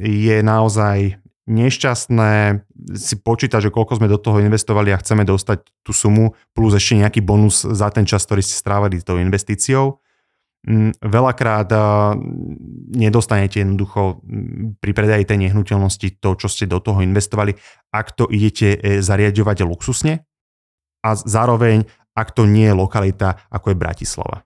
je 0.00 0.36
naozaj 0.40 1.20
nešťastné 1.50 2.64
si 2.94 3.14
počítať, 3.18 3.68
že 3.68 3.74
koľko 3.74 3.98
sme 3.98 4.06
do 4.06 4.16
toho 4.16 4.38
investovali 4.40 4.94
a 4.94 5.00
chceme 5.02 5.26
dostať 5.26 5.66
tú 5.82 5.90
sumu 5.90 6.38
plus 6.54 6.72
ešte 6.72 7.02
nejaký 7.02 7.20
bonus 7.20 7.66
za 7.66 7.90
ten 7.90 8.06
čas, 8.06 8.22
ktorý 8.24 8.40
ste 8.40 8.56
strávali 8.56 9.02
tou 9.02 9.18
investíciou 9.18 10.01
veľakrát 11.02 11.74
nedostanete 12.94 13.66
jednoducho 13.66 14.22
mm, 14.22 14.78
pri 14.78 14.92
predaji 14.94 15.26
tej 15.26 15.38
nehnuteľnosti 15.48 16.22
to, 16.22 16.30
čo 16.38 16.46
ste 16.46 16.70
do 16.70 16.78
toho 16.78 17.02
investovali, 17.02 17.58
ak 17.90 18.14
to 18.14 18.30
idete 18.30 18.78
e, 18.78 19.02
zariadovať 19.02 19.66
luxusne 19.66 20.22
a 21.02 21.10
zároveň, 21.18 21.82
ak 22.14 22.30
to 22.30 22.46
nie 22.46 22.70
je 22.70 22.78
lokalita, 22.78 23.42
ako 23.50 23.74
je 23.74 23.76
Bratislava. 23.82 24.36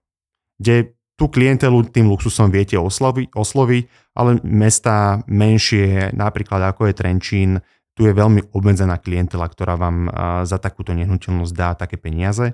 Kde 0.56 0.96
tú 1.20 1.28
klientelu 1.28 1.84
tým 1.92 2.08
luxusom 2.08 2.48
viete 2.48 2.80
osloviť, 2.80 3.36
osloviť, 3.36 4.16
ale 4.16 4.40
mesta 4.40 5.20
menšie, 5.28 6.16
napríklad 6.16 6.72
ako 6.72 6.88
je 6.88 6.96
Trenčín, 6.96 7.50
tu 7.96 8.04
je 8.04 8.12
veľmi 8.12 8.52
obmedzená 8.52 9.00
klientela, 9.00 9.48
ktorá 9.48 9.80
vám 9.80 10.12
za 10.44 10.60
takúto 10.60 10.92
nehnuteľnosť 10.92 11.52
dá 11.56 11.72
také 11.72 11.96
peniaze 11.96 12.52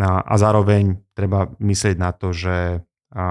a, 0.00 0.24
a 0.24 0.34
zároveň 0.40 1.00
treba 1.12 1.52
myslieť 1.60 1.96
na 2.00 2.10
to, 2.16 2.32
že 2.32 2.80
a, 3.12 3.24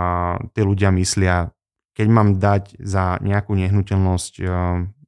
tí 0.53 0.61
ľudia 0.61 0.93
myslia, 0.93 1.49
keď 1.97 2.07
mám 2.07 2.37
dať 2.37 2.77
za 2.77 3.17
nejakú 3.21 3.57
nehnuteľnosť 3.57 4.33
a, 4.41 4.45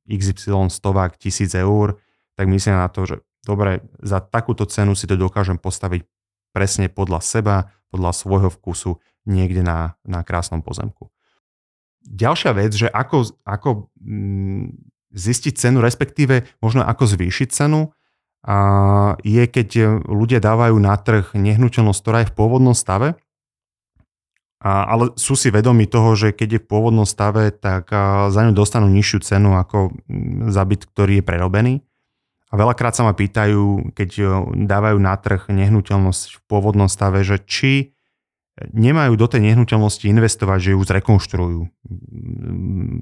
XY 0.04 0.68
stovák 0.68 1.16
tisíc 1.16 1.56
eur, 1.56 1.96
tak 2.36 2.52
myslia 2.52 2.76
na 2.76 2.90
to, 2.92 3.08
že 3.08 3.16
dobre, 3.46 3.86
za 4.04 4.20
takúto 4.20 4.68
cenu 4.68 4.98
si 4.98 5.08
to 5.08 5.16
dokážem 5.16 5.56
postaviť 5.56 6.04
presne 6.52 6.92
podľa 6.92 7.20
seba, 7.24 7.56
podľa 7.94 8.12
svojho 8.14 8.50
vkusu 8.50 9.00
niekde 9.30 9.64
na, 9.64 9.96
na 10.04 10.26
krásnom 10.26 10.60
pozemku. 10.60 11.10
Ďalšia 12.04 12.52
vec, 12.52 12.76
že 12.76 12.92
ako, 12.92 13.40
ako 13.48 13.88
mm, 14.04 14.76
zistiť 15.16 15.54
cenu, 15.56 15.80
respektíve 15.80 16.44
možno 16.60 16.84
ako 16.84 17.08
zvýšiť 17.08 17.50
cenu, 17.54 17.96
je, 19.24 19.44
keď 19.48 19.70
ľudia 20.04 20.44
dávajú 20.44 20.76
na 20.76 21.00
trh 21.00 21.32
nehnuteľnosť, 21.32 22.00
ktorá 22.04 22.18
je 22.24 22.30
v 22.30 22.38
pôvodnom 22.38 22.76
stave, 22.76 23.16
ale 24.64 25.12
sú 25.20 25.36
si 25.36 25.52
vedomi 25.52 25.88
toho, 25.88 26.16
že 26.16 26.32
keď 26.32 26.50
je 26.56 26.64
v 26.64 26.70
pôvodnom 26.72 27.04
stave, 27.04 27.52
tak 27.52 27.92
za 28.32 28.40
ňu 28.44 28.56
dostanú 28.56 28.88
nižšiu 28.92 29.20
cenu 29.24 29.56
ako 29.60 29.92
za 30.52 30.64
byt, 30.64 30.88
ktorý 30.88 31.20
je 31.20 31.28
prerobený. 31.28 31.74
A 32.48 32.60
veľakrát 32.60 32.94
sa 32.94 33.08
ma 33.08 33.18
pýtajú, 33.18 33.96
keď 33.98 34.10
dávajú 34.54 34.98
na 35.02 35.18
trh 35.18 35.52
nehnuteľnosť 35.52 36.38
v 36.38 36.42
pôvodnom 36.48 36.88
stave, 36.88 37.26
že 37.26 37.42
či 37.44 37.92
nemajú 38.62 39.18
do 39.18 39.26
tej 39.26 39.50
nehnuteľnosti 39.50 40.06
investovať, 40.06 40.60
že 40.62 40.74
ju 40.78 40.82
zrekonštruujú. 40.86 41.62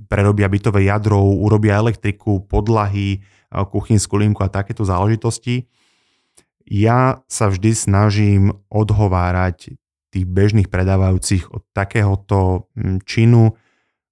Prerobia 0.07 0.47
bytové 0.47 0.87
jadro, 0.87 1.19
urobia 1.19 1.75
elektriku, 1.83 2.47
podlahy, 2.47 3.19
kuchynskú 3.51 4.15
linku 4.15 4.41
a 4.41 4.49
takéto 4.49 4.87
záležitosti. 4.87 5.67
Ja 6.63 7.19
sa 7.27 7.51
vždy 7.51 7.71
snažím 7.75 8.55
odhovárať 8.71 9.75
tých 10.11 10.25
bežných 10.27 10.67
predávajúcich 10.67 11.51
od 11.51 11.63
takéhoto 11.71 12.67
mm, 12.75 13.03
činu 13.07 13.55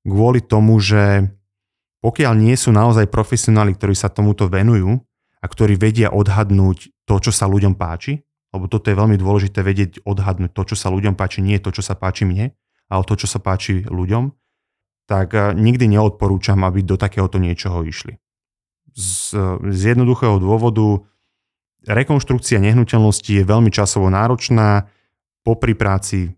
kvôli 0.03 0.39
tomu, 0.43 0.79
že 0.79 1.27
pokiaľ 1.99 2.33
nie 2.39 2.55
sú 2.55 2.71
naozaj 2.71 3.11
profesionáli, 3.11 3.75
ktorí 3.75 3.91
sa 3.91 4.07
tomuto 4.07 4.47
venujú 4.47 5.03
a 5.43 5.45
ktorí 5.45 5.75
vedia 5.75 6.11
odhadnúť 6.11 6.95
to, 7.03 7.15
čo 7.19 7.31
sa 7.35 7.51
ľuďom 7.51 7.75
páči, 7.75 8.23
lebo 8.55 8.71
toto 8.71 8.87
je 8.87 8.95
veľmi 8.97 9.19
dôležité 9.19 9.59
vedieť 9.61 9.91
odhadnúť 10.07 10.51
to, 10.55 10.63
čo 10.73 10.75
sa 10.79 10.87
ľuďom 10.89 11.19
páči, 11.19 11.43
nie 11.43 11.59
to, 11.59 11.75
čo 11.75 11.83
sa 11.83 11.99
páči 11.99 12.23
mne, 12.23 12.55
ale 12.89 13.03
to, 13.05 13.13
čo 13.19 13.27
sa 13.27 13.43
páči 13.43 13.83
ľuďom, 13.85 14.31
tak 15.05 15.35
eh, 15.35 15.51
nikdy 15.53 15.89
neodporúčam, 15.91 16.63
aby 16.63 16.81
do 16.81 16.95
takéhoto 16.95 17.37
niečoho 17.37 17.83
išli. 17.83 18.17
Z, 18.93 19.35
z 19.69 19.81
jednoduchého 19.95 20.41
dôvodu 20.41 21.05
rekonštrukcia 21.87 22.59
nehnuteľnosti 22.59 23.31
je 23.31 23.43
veľmi 23.45 23.71
časovo 23.71 24.11
náročná, 24.11 24.89
popri 25.43 25.73
práci 25.73 26.35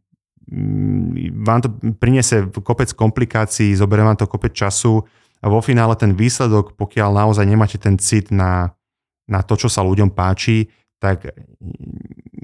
mm, 0.48 1.42
vám 1.42 1.60
to 1.66 1.70
priniesie 1.98 2.48
kopec 2.62 2.94
komplikácií, 2.94 3.74
zoberie 3.74 4.06
vám 4.06 4.20
to 4.20 4.30
kopec 4.30 4.54
času 4.54 5.02
a 5.42 5.46
vo 5.50 5.60
finále 5.60 5.98
ten 5.98 6.14
výsledok, 6.14 6.78
pokiaľ 6.78 7.10
naozaj 7.18 7.46
nemáte 7.50 7.82
ten 7.82 7.98
cit 7.98 8.30
na, 8.30 8.78
na 9.26 9.42
to, 9.42 9.58
čo 9.58 9.68
sa 9.74 9.82
ľuďom 9.82 10.14
páči, 10.14 10.70
tak 11.02 11.34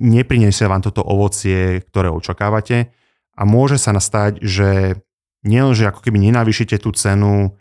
nepriniesie 0.02 0.66
vám 0.66 0.82
toto 0.82 1.06
ovocie, 1.06 1.86
ktoré 1.86 2.10
očakávate. 2.10 2.90
A 3.38 3.46
môže 3.46 3.78
sa 3.78 3.94
nastať, 3.94 4.42
že 4.42 4.98
nielen, 5.46 5.78
že 5.78 5.86
ako 5.86 6.02
keby 6.02 6.18
nenavýšite 6.18 6.82
tú 6.82 6.90
cenu, 6.90 7.54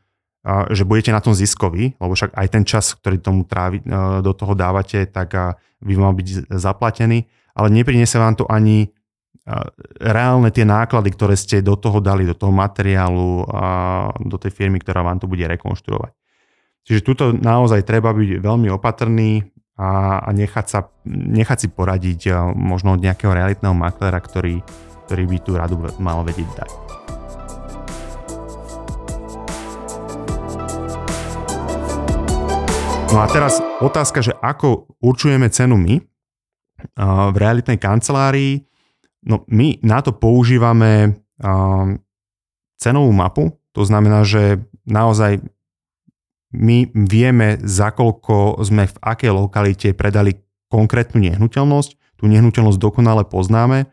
že 0.71 0.87
budete 0.87 1.11
na 1.11 1.19
tom 1.19 1.35
ziskoví, 1.35 1.99
lebo 1.99 2.15
však 2.15 2.38
aj 2.38 2.47
ten 2.55 2.62
čas, 2.62 2.95
ktorý 2.95 3.19
tomu 3.19 3.43
trávi, 3.43 3.83
do 4.23 4.33
toho 4.37 4.55
dávate, 4.55 5.03
tak 5.11 5.35
by 5.83 5.93
mal 5.99 6.15
byť 6.15 6.47
zaplatený, 6.55 7.26
ale 7.59 7.69
nepriniesie 7.75 8.23
vám 8.23 8.38
to 8.38 8.47
ani 8.47 8.95
reálne 9.99 10.50
tie 10.55 10.62
náklady, 10.62 11.11
ktoré 11.15 11.35
ste 11.35 11.62
do 11.62 11.75
toho 11.75 11.99
dali, 11.99 12.26
do 12.26 12.35
toho 12.35 12.55
materiálu, 12.55 13.47
do 14.23 14.37
tej 14.38 14.55
firmy, 14.55 14.79
ktorá 14.79 15.03
vám 15.03 15.19
to 15.19 15.26
bude 15.26 15.43
rekonštruovať. 15.43 16.15
Čiže 16.87 17.00
tuto 17.03 17.35
naozaj 17.35 17.83
treba 17.83 18.15
byť 18.15 18.38
veľmi 18.38 18.71
opatrný, 18.71 19.43
a, 19.76 20.25
a 20.25 20.29
nechať, 20.33 20.67
sa, 20.67 20.81
nechať 21.07 21.59
si 21.61 21.69
poradiť 21.69 22.33
možno 22.57 22.97
od 22.97 23.05
nejakého 23.05 23.29
realitného 23.29 23.76
maklera, 23.76 24.17
ktorý, 24.25 24.65
ktorý 25.05 25.25
by 25.29 25.38
tú 25.45 25.53
radu 25.53 25.76
mal 26.00 26.25
vedieť 26.25 26.49
dať. 26.57 26.71
No 33.07 33.25
a 33.25 33.33
teraz 33.33 33.65
otázka, 33.81 34.21
že 34.21 34.37
ako 34.45 34.99
určujeme 35.01 35.49
cenu 35.49 35.81
my 35.81 36.05
v 37.33 37.37
realitnej 37.41 37.81
kancelárii. 37.81 38.69
No 39.25 39.49
my 39.49 39.81
na 39.81 40.05
to 40.05 40.13
používame 40.13 41.17
cenovú 42.77 43.11
mapu, 43.17 43.57
to 43.73 43.89
znamená, 43.89 44.21
že 44.21 44.61
naozaj 44.85 45.41
my 46.53 46.93
vieme, 46.93 47.57
za 47.65 47.89
koľko 47.89 48.61
sme 48.61 48.85
v 48.85 48.97
akej 49.01 49.33
lokalite 49.33 49.89
predali 49.97 50.37
konkrétnu 50.69 51.25
nehnuteľnosť. 51.25 52.21
Tú 52.21 52.29
nehnuteľnosť 52.29 52.77
dokonale 52.77 53.25
poznáme, 53.25 53.89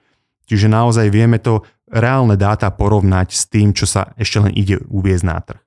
čiže 0.51 0.67
naozaj 0.67 1.07
vieme 1.07 1.39
to 1.39 1.63
reálne 1.87 2.35
dáta 2.35 2.67
porovnať 2.75 3.27
s 3.31 3.47
tým, 3.47 3.71
čo 3.71 3.87
sa 3.87 4.11
ešte 4.19 4.43
len 4.43 4.51
ide 4.51 4.83
uviezť 4.91 5.23
na 5.23 5.39
trh. 5.39 5.62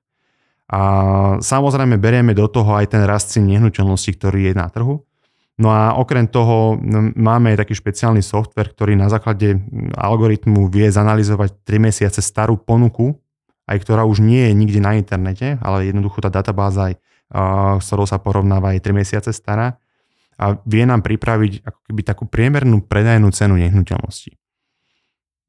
A 0.67 0.81
samozrejme 1.39 1.95
berieme 1.95 2.35
do 2.35 2.47
toho 2.51 2.75
aj 2.75 2.91
ten 2.91 3.03
rast 3.07 3.31
cien 3.31 3.47
nehnuteľnosti, 3.47 4.11
ktorý 4.19 4.51
je 4.51 4.53
na 4.55 4.67
trhu. 4.67 5.03
No 5.57 5.73
a 5.73 5.95
okrem 5.97 6.29
toho 6.29 6.77
máme 7.17 7.57
taký 7.57 7.73
špeciálny 7.73 8.21
software, 8.21 8.75
ktorý 8.75 8.93
na 8.93 9.09
základe 9.09 9.57
algoritmu 9.95 10.69
vie 10.69 10.91
zanalizovať 10.91 11.65
3 11.65 11.87
mesiace 11.87 12.21
starú 12.21 12.61
ponuku 12.61 13.17
aj 13.67 13.77
ktorá 13.83 14.07
už 14.07 14.23
nie 14.23 14.47
je 14.47 14.53
nikde 14.55 14.79
na 14.79 14.95
internete, 14.95 15.59
ale 15.59 15.91
jednoducho 15.91 16.23
tá 16.23 16.31
databáza, 16.31 16.89
aj, 16.89 16.93
s 17.83 17.85
ktorou 17.91 18.07
sa 18.07 18.17
porovnáva 18.17 18.73
aj 18.73 18.79
3 18.79 18.95
mesiace 18.95 19.31
stará 19.35 19.75
a 20.39 20.55
vie 20.63 20.87
nám 20.87 21.03
pripraviť 21.03 21.67
ako 21.67 21.79
keby 21.91 22.01
takú 22.07 22.23
priemernú 22.25 22.87
predajnú 22.87 23.27
cenu 23.35 23.59
nehnuteľnosti. 23.59 24.39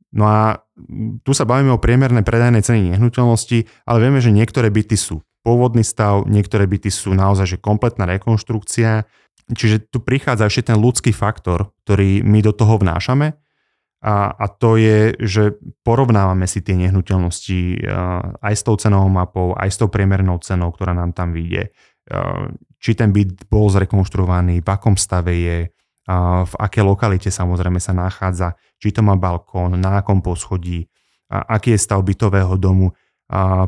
No 0.08 0.24
a 0.24 0.64
tu 1.26 1.36
sa 1.36 1.44
bavíme 1.44 1.74
o 1.74 1.82
priemernej 1.82 2.24
predajnej 2.24 2.64
ceny 2.64 2.96
nehnuteľnosti, 2.96 3.68
ale 3.84 3.98
vieme, 4.00 4.24
že 4.24 4.32
niektoré 4.32 4.72
byty 4.72 4.96
sú 4.96 5.20
pôvodný 5.44 5.84
stav, 5.84 6.24
niektoré 6.24 6.64
byty 6.64 6.88
sú 6.88 7.12
naozaj 7.12 7.56
že 7.56 7.58
kompletná 7.60 8.08
rekonštrukcia, 8.08 9.04
čiže 9.52 9.88
tu 9.88 10.00
prichádza 10.00 10.48
ešte 10.48 10.72
ten 10.72 10.78
ľudský 10.80 11.12
faktor, 11.12 11.72
ktorý 11.84 12.24
my 12.24 12.40
do 12.40 12.52
toho 12.56 12.80
vnášame. 12.80 13.36
A, 13.98 14.30
a 14.30 14.46
to 14.46 14.78
je, 14.78 15.18
že 15.18 15.58
porovnávame 15.82 16.46
si 16.46 16.62
tie 16.62 16.78
nehnuteľnosti 16.78 17.82
aj 18.38 18.54
s 18.54 18.62
tou 18.62 18.78
cenovou 18.78 19.10
mapou, 19.10 19.58
aj 19.58 19.74
s 19.74 19.76
tou 19.82 19.90
priemernou 19.90 20.38
cenou, 20.38 20.70
ktorá 20.70 20.94
nám 20.94 21.10
tam 21.10 21.34
vyjde. 21.34 21.74
Či 22.78 22.94
ten 22.94 23.10
byt 23.10 23.50
bol 23.50 23.66
zrekonštruovaný, 23.66 24.62
v 24.62 24.68
akom 24.70 24.94
stave 24.94 25.34
je, 25.34 25.58
v 26.44 26.54
aké 26.56 26.80
lokalite 26.80 27.28
samozrejme 27.28 27.76
sa 27.76 27.92
nachádza, 27.92 28.56
či 28.80 28.96
to 28.96 29.04
má 29.04 29.20
balkón, 29.20 29.76
na 29.76 30.00
akom 30.00 30.24
poschodí, 30.24 30.88
aký 31.28 31.76
je 31.76 31.84
stav 31.84 32.00
bytového 32.00 32.56
domu, 32.56 32.96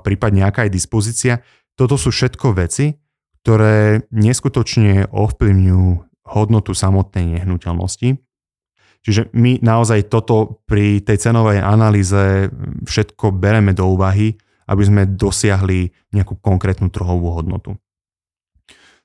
prípadne 0.01 0.49
aká 0.49 0.65
je 0.65 0.73
dispozícia. 0.73 1.45
Toto 1.77 2.01
sú 2.01 2.09
všetko 2.09 2.57
veci, 2.57 2.97
ktoré 3.45 4.09
neskutočne 4.09 5.13
ovplyvňujú 5.13 5.89
hodnotu 6.33 6.73
samotnej 6.73 7.37
nehnuteľnosti 7.37 8.17
Čiže 9.01 9.33
my 9.33 9.65
naozaj 9.65 10.13
toto 10.13 10.61
pri 10.69 11.01
tej 11.01 11.31
cenovej 11.31 11.65
analýze 11.65 12.53
všetko 12.85 13.33
bereme 13.33 13.73
do 13.73 13.89
úvahy, 13.89 14.37
aby 14.69 14.83
sme 14.85 15.09
dosiahli 15.09 15.89
nejakú 16.13 16.37
konkrétnu 16.37 16.93
trhovú 16.93 17.33
hodnotu. 17.33 17.81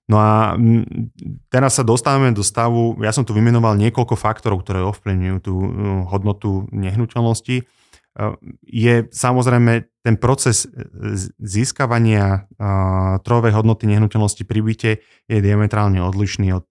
No 0.06 0.22
a 0.22 0.54
teraz 1.50 1.82
sa 1.82 1.84
dostávame 1.84 2.30
do 2.30 2.46
stavu, 2.46 2.94
ja 3.02 3.10
som 3.10 3.26
tu 3.26 3.34
vymenoval 3.34 3.74
niekoľko 3.82 4.13
faktorov, 4.13 4.62
ktoré 4.62 4.86
ovplyvňujú 4.86 5.38
tú 5.41 5.54
no, 5.58 6.06
hodnotu 6.06 6.70
nehnuteľnosti. 6.70 7.65
Je 8.63 8.94
samozrejme 9.12 9.91
ten 10.06 10.15
proces 10.15 10.70
získavania 11.41 12.48
trhovej 13.26 13.52
hodnoty 13.52 13.89
nehnuteľnosti 13.91 14.46
pri 14.46 14.60
byte 14.63 14.91
je 15.28 15.38
diametrálne 15.41 16.00
odlišný 16.00 16.48
od 16.54 16.65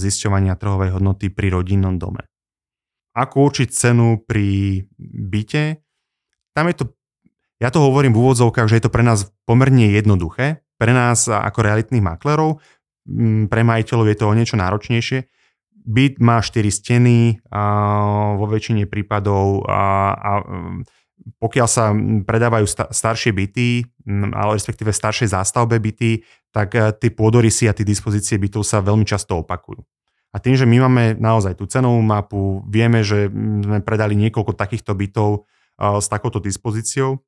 zisťovania 0.00 0.58
trhovej 0.58 0.96
hodnoty 0.96 1.30
pri 1.30 1.52
rodinnom 1.52 2.00
dome 2.00 2.26
ako 3.14 3.50
určiť 3.50 3.68
cenu 3.70 4.22
pri 4.22 4.80
byte. 5.02 5.82
Tam 6.54 6.70
je 6.70 6.74
to, 6.82 6.84
ja 7.58 7.68
to 7.68 7.82
hovorím 7.82 8.14
v 8.14 8.22
úvodzovkách, 8.22 8.70
že 8.70 8.78
je 8.78 8.84
to 8.86 8.94
pre 8.94 9.02
nás 9.02 9.30
pomerne 9.46 9.90
jednoduché. 9.90 10.62
Pre 10.80 10.92
nás 10.96 11.28
ako 11.28 11.60
realitných 11.60 12.00
maklerov, 12.00 12.64
pre 13.52 13.60
majiteľov 13.60 14.06
je 14.08 14.16
to 14.16 14.24
o 14.24 14.36
niečo 14.36 14.56
náročnejšie. 14.56 15.28
Byt 15.80 16.20
má 16.20 16.40
4 16.40 16.64
steny 16.72 17.40
vo 18.40 18.46
väčšine 18.48 18.88
prípadov 18.88 19.64
a, 19.68 20.12
a 20.16 20.30
pokiaľ 21.40 21.68
sa 21.68 21.92
predávajú 22.24 22.64
staršie 22.92 23.32
byty, 23.36 23.84
ale 24.32 24.56
respektíve 24.56 24.92
staršie 24.92 25.28
zástavbe 25.36 25.76
byty, 25.76 26.24
tak 26.50 26.74
e, 26.74 26.90
tie 26.96 27.12
pôdorysy 27.12 27.68
a 27.68 27.76
tie 27.76 27.84
dispozície 27.84 28.40
bytov 28.40 28.64
sa 28.64 28.80
veľmi 28.80 29.04
často 29.04 29.44
opakujú. 29.44 29.84
A 30.32 30.40
tým, 30.40 30.56
že 30.56 30.64
my 30.64 30.86
máme 30.86 31.04
naozaj 31.18 31.58
tú 31.58 31.66
cenovú 31.66 32.00
mapu, 32.00 32.64
vieme, 32.64 33.02
že 33.02 33.28
sme 33.36 33.82
predali 33.82 34.14
niekoľko 34.14 34.54
takýchto 34.54 34.94
bytov 34.94 35.44
s 35.76 36.06
takouto 36.06 36.38
dispozíciou, 36.38 37.18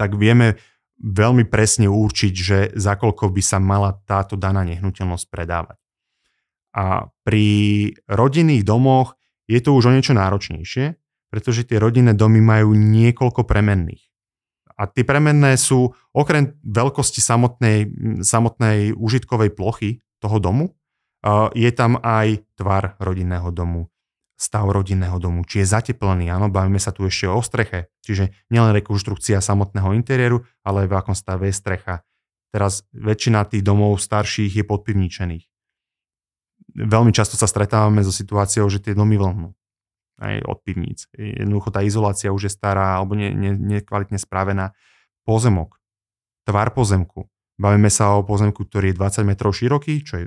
tak 0.00 0.16
vieme 0.16 0.56
veľmi 1.00 1.46
presne 1.48 1.90
určiť, 1.90 2.34
že 2.34 2.58
za 2.76 2.94
koľko 2.94 3.30
by 3.30 3.42
sa 3.42 3.58
mala 3.58 3.98
táto 4.06 4.38
daná 4.38 4.62
nehnuteľnosť 4.62 5.26
predávať. 5.30 5.78
A 6.74 7.06
pri 7.22 7.46
rodinných 8.10 8.66
domoch 8.66 9.14
je 9.46 9.62
to 9.62 9.74
už 9.74 9.90
o 9.90 9.94
niečo 9.94 10.14
náročnejšie, 10.14 10.98
pretože 11.30 11.66
tie 11.66 11.78
rodinné 11.78 12.14
domy 12.14 12.42
majú 12.42 12.74
niekoľko 12.74 13.46
premenných. 13.46 14.02
A 14.74 14.90
tie 14.90 15.06
premenné 15.06 15.54
sú 15.54 15.94
okrem 16.10 16.58
veľkosti 16.66 17.22
samotnej, 17.22 17.78
samotnej 18.26 18.90
užitkovej 18.94 19.54
plochy 19.54 20.02
toho 20.18 20.42
domu, 20.42 20.74
je 21.54 21.70
tam 21.70 22.02
aj 22.02 22.42
tvar 22.58 22.98
rodinného 22.98 23.48
domu, 23.54 23.88
stav 24.44 24.68
rodinného 24.68 25.16
domu, 25.16 25.40
či 25.48 25.64
je 25.64 25.72
zateplený, 25.72 26.28
áno, 26.28 26.52
bavíme 26.52 26.76
sa 26.76 26.92
tu 26.92 27.08
ešte 27.08 27.32
o 27.32 27.40
streche, 27.40 27.88
čiže 28.04 28.36
nielen 28.52 28.76
rekonštrukcia 28.76 29.40
samotného 29.40 29.96
interiéru, 29.96 30.44
ale 30.60 30.84
v 30.84 30.92
akom 30.92 31.16
stave 31.16 31.48
je 31.48 31.56
strecha. 31.56 32.04
Teraz 32.52 32.84
väčšina 32.92 33.48
tých 33.48 33.64
domov 33.64 33.96
starších 33.96 34.60
je 34.60 34.64
podpivničených. 34.68 35.44
Veľmi 36.76 37.10
často 37.16 37.40
sa 37.40 37.48
stretávame 37.48 38.04
so 38.04 38.12
situáciou, 38.12 38.68
že 38.68 38.84
tie 38.84 38.92
domy 38.92 39.16
vlhnú 39.16 39.56
aj 40.20 40.46
od 40.46 40.58
pivníc. 40.62 41.10
Jednoducho 41.14 41.74
tá 41.74 41.82
izolácia 41.82 42.30
už 42.30 42.46
je 42.46 42.52
stará 42.52 42.98
alebo 42.98 43.18
nekvalitne 43.18 44.18
ne, 44.18 44.22
spravená. 44.22 44.66
Pozemok, 45.26 45.80
tvar 46.46 46.70
pozemku. 46.70 47.26
Bavíme 47.58 47.90
sa 47.90 48.14
o 48.14 48.26
pozemku, 48.26 48.66
ktorý 48.66 48.92
je 48.92 48.98
20 48.98 49.30
metrov 49.30 49.54
široký, 49.54 50.02
čo 50.04 50.14
je 50.22 50.24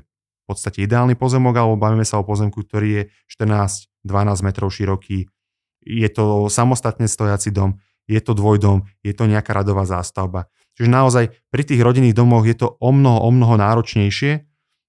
podstate 0.47 0.88
ideálny 0.88 1.19
pozemok, 1.19 1.53
alebo 1.60 1.75
bavíme 1.75 2.07
sa 2.07 2.17
o 2.17 2.27
pozemku, 2.27 2.63
ktorý 2.63 2.88
je 2.88 3.03
14-12 4.07 4.47
metrov 4.47 4.71
široký. 4.71 5.27
Je 5.83 6.10
to 6.12 6.47
samostatne 6.47 7.07
stojaci 7.07 7.51
dom, 7.51 7.79
je 8.07 8.19
to 8.23 8.31
dvojdom, 8.31 8.88
je 9.03 9.12
to 9.12 9.27
nejaká 9.27 9.51
radová 9.51 9.83
zástavba. 9.83 10.47
Čiže 10.79 10.89
naozaj 10.93 11.25
pri 11.51 11.63
tých 11.67 11.81
rodinných 11.83 12.15
domoch 12.15 12.47
je 12.47 12.55
to 12.55 12.79
o 12.79 12.89
mnoho, 12.93 13.19
o 13.27 13.29
mnoho 13.33 13.57
náročnejšie 13.60 14.45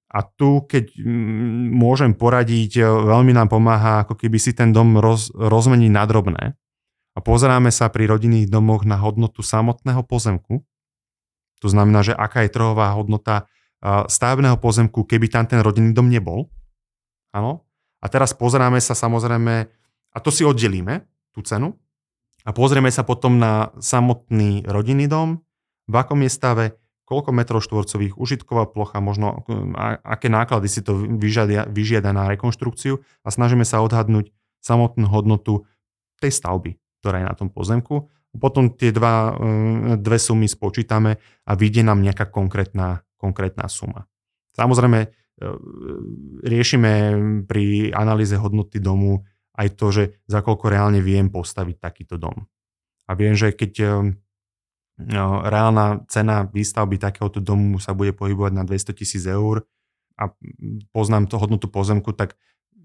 A 0.09 0.25
tu, 0.25 0.65
keď 0.65 0.95
mm, 0.97 1.75
môžem 1.75 2.13
poradiť, 2.17 2.81
veľmi 2.85 3.35
nám 3.37 3.53
pomáha 3.53 4.07
ako 4.07 4.17
keby 4.17 4.39
si 4.41 4.57
ten 4.57 4.73
dom 4.73 4.97
roz, 4.97 5.29
rozmeniť 5.35 5.91
na 5.93 6.05
drobné. 6.09 6.45
A 7.13 7.19
pozeráme 7.19 7.75
sa 7.75 7.91
pri 7.91 8.07
rodinných 8.07 8.47
domoch 8.47 8.87
na 8.87 8.97
hodnotu 8.97 9.43
samotného 9.43 10.07
pozemku. 10.07 10.63
To 11.59 11.67
znamená, 11.67 12.07
že 12.07 12.15
aká 12.15 12.47
je 12.47 12.55
trhová 12.55 12.95
hodnota 12.95 13.51
stavebného 13.85 14.59
pozemku, 14.59 15.07
keby 15.07 15.31
tam 15.31 15.47
ten 15.47 15.63
rodinný 15.63 15.95
dom 15.95 16.11
nebol. 16.11 16.51
Áno. 17.31 17.67
A 17.99 18.07
teraz 18.11 18.35
pozeráme 18.35 18.79
sa 18.79 18.95
samozrejme, 18.95 19.55
a 20.15 20.19
to 20.23 20.31
si 20.31 20.47
oddelíme, 20.47 21.03
tú 21.35 21.43
cenu, 21.43 21.75
a 22.47 22.51
pozrieme 22.55 22.89
sa 22.89 23.05
potom 23.05 23.37
na 23.37 23.75
samotný 23.77 24.65
rodinný 24.65 25.11
dom, 25.11 25.45
v 25.89 25.95
akom 25.95 26.21
je 26.25 26.31
stave, 26.31 26.65
koľko 27.09 27.33
metrov 27.33 27.65
štvorcových, 27.65 28.21
užitková 28.21 28.69
plocha, 28.69 29.01
možno 29.01 29.45
aké 30.05 30.29
náklady 30.29 30.69
si 30.69 30.81
to 30.85 30.93
vyžiada, 30.97 31.65
vyžiada 31.65 32.13
na 32.13 32.29
rekonštrukciu 32.29 33.01
a 33.25 33.29
snažíme 33.33 33.65
sa 33.65 33.81
odhadnúť 33.81 34.29
samotnú 34.61 35.09
hodnotu 35.09 35.65
tej 36.21 36.37
stavby, 36.37 36.77
ktorá 37.01 37.25
je 37.25 37.27
na 37.27 37.35
tom 37.37 37.49
pozemku. 37.49 38.13
Potom 38.37 38.77
tie 38.77 38.93
dva, 38.93 39.33
e, 39.33 39.97
dve 39.97 40.21
sumy 40.21 40.45
spočítame 40.45 41.17
a 41.49 41.53
vyjde 41.57 41.81
nám 41.81 42.05
nejaká 42.05 42.29
konkrétna, 42.29 43.01
konkrétna 43.19 43.67
suma. 43.67 44.07
Samozrejme, 44.55 44.99
e, 45.05 45.09
riešime 46.47 46.93
pri 47.45 47.91
analýze 47.93 48.39
hodnoty 48.39 48.79
domu 48.79 49.27
aj 49.59 49.69
to, 49.75 49.87
že 49.91 50.03
za 50.31 50.41
koľko 50.41 50.71
reálne 50.71 51.03
viem 51.03 51.29
postaviť 51.29 51.77
takýto 51.83 52.17
dom. 52.17 52.47
A 53.09 53.19
viem, 53.19 53.35
že 53.35 53.51
keď 53.51 53.73
e, 53.83 53.89
No, 54.99 55.47
reálna 55.47 56.03
cena 56.11 56.43
výstavby 56.43 56.99
takéhoto 56.99 57.39
domu 57.39 57.79
sa 57.79 57.95
bude 57.95 58.11
pohybovať 58.11 58.51
na 58.51 58.67
200 58.67 58.99
tisíc 58.99 59.23
eur 59.31 59.63
a 60.19 60.35
poznám 60.91 61.31
to 61.31 61.39
hodnotu 61.39 61.71
pozemku, 61.71 62.11
tak 62.19 62.35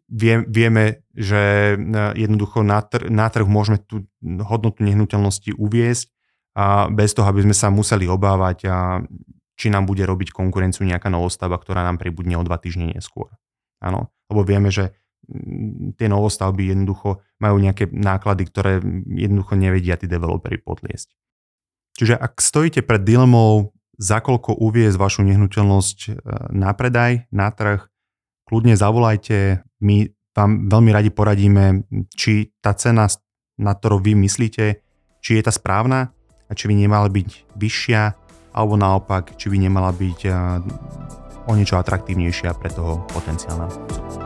vie, 0.05 0.45
vieme, 0.45 1.01
že 1.17 1.73
e, 1.73 1.75
jednoducho 2.13 2.61
na, 2.61 2.85
tr- 2.85 3.09
na 3.09 3.33
trh 3.33 3.49
môžeme 3.49 3.81
tú 3.81 4.05
hodnotu 4.21 4.85
nehnuteľnosti 4.85 5.57
uviesť 5.57 6.13
a 6.53 6.85
bez 6.93 7.17
toho, 7.17 7.25
aby 7.25 7.49
sme 7.49 7.57
sa 7.57 7.73
museli 7.73 8.05
obávať, 8.05 8.69
a 8.69 9.01
či 9.53 9.69
nám 9.69 9.85
bude 9.85 10.03
robiť 10.03 10.33
konkurenciu 10.33 10.85
nejaká 10.85 11.07
novostavba, 11.13 11.61
ktorá 11.61 11.85
nám 11.85 12.01
pribudne 12.01 12.37
o 12.37 12.43
dva 12.43 12.57
týždne 12.57 12.93
neskôr. 12.93 13.29
Áno, 13.83 14.09
lebo 14.31 14.41
vieme, 14.47 14.73
že 14.73 14.95
tie 15.95 16.07
novostavby 16.11 16.75
jednoducho 16.75 17.23
majú 17.39 17.55
nejaké 17.59 17.87
náklady, 17.91 18.43
ktoré 18.51 18.73
jednoducho 19.07 19.55
nevedia 19.55 19.95
tí 19.95 20.07
developeri 20.07 20.59
podliesť. 20.59 21.15
Čiže 21.95 22.17
ak 22.17 22.41
stojíte 22.41 22.81
pred 22.83 23.05
dilemou, 23.05 23.71
za 23.93 24.19
koľko 24.19 24.57
uviezť 24.57 24.97
vašu 24.97 25.21
nehnuteľnosť 25.21 25.97
e, 26.09 26.11
na 26.57 26.73
predaj, 26.73 27.29
na 27.29 27.53
trh, 27.53 27.85
kľudne 28.49 28.73
zavolajte, 28.73 29.61
my 29.85 30.09
vám 30.33 30.65
veľmi 30.65 30.89
radi 30.89 31.13
poradíme, 31.13 31.85
či 32.17 32.49
tá 32.57 32.73
cena, 32.73 33.05
na 33.61 33.71
ktorú 33.77 34.01
vy 34.01 34.17
myslíte, 34.17 34.81
či 35.21 35.31
je 35.37 35.43
tá 35.45 35.53
správna 35.53 36.09
a 36.49 36.51
či 36.57 36.65
by 36.65 36.73
nemala 36.73 37.05
byť 37.07 37.53
vyššia, 37.53 38.01
alebo 38.53 38.77
naopak, 38.77 39.33
či 39.35 39.49
by 39.49 39.57
nemala 39.57 39.89
byť 39.89 40.19
e, 40.25 40.31
o 41.49 41.51
niečo 41.57 41.75
atraktívnejšia 41.81 42.55
pre 42.55 42.69
toho 42.71 43.03
potenciálneho 43.11 44.22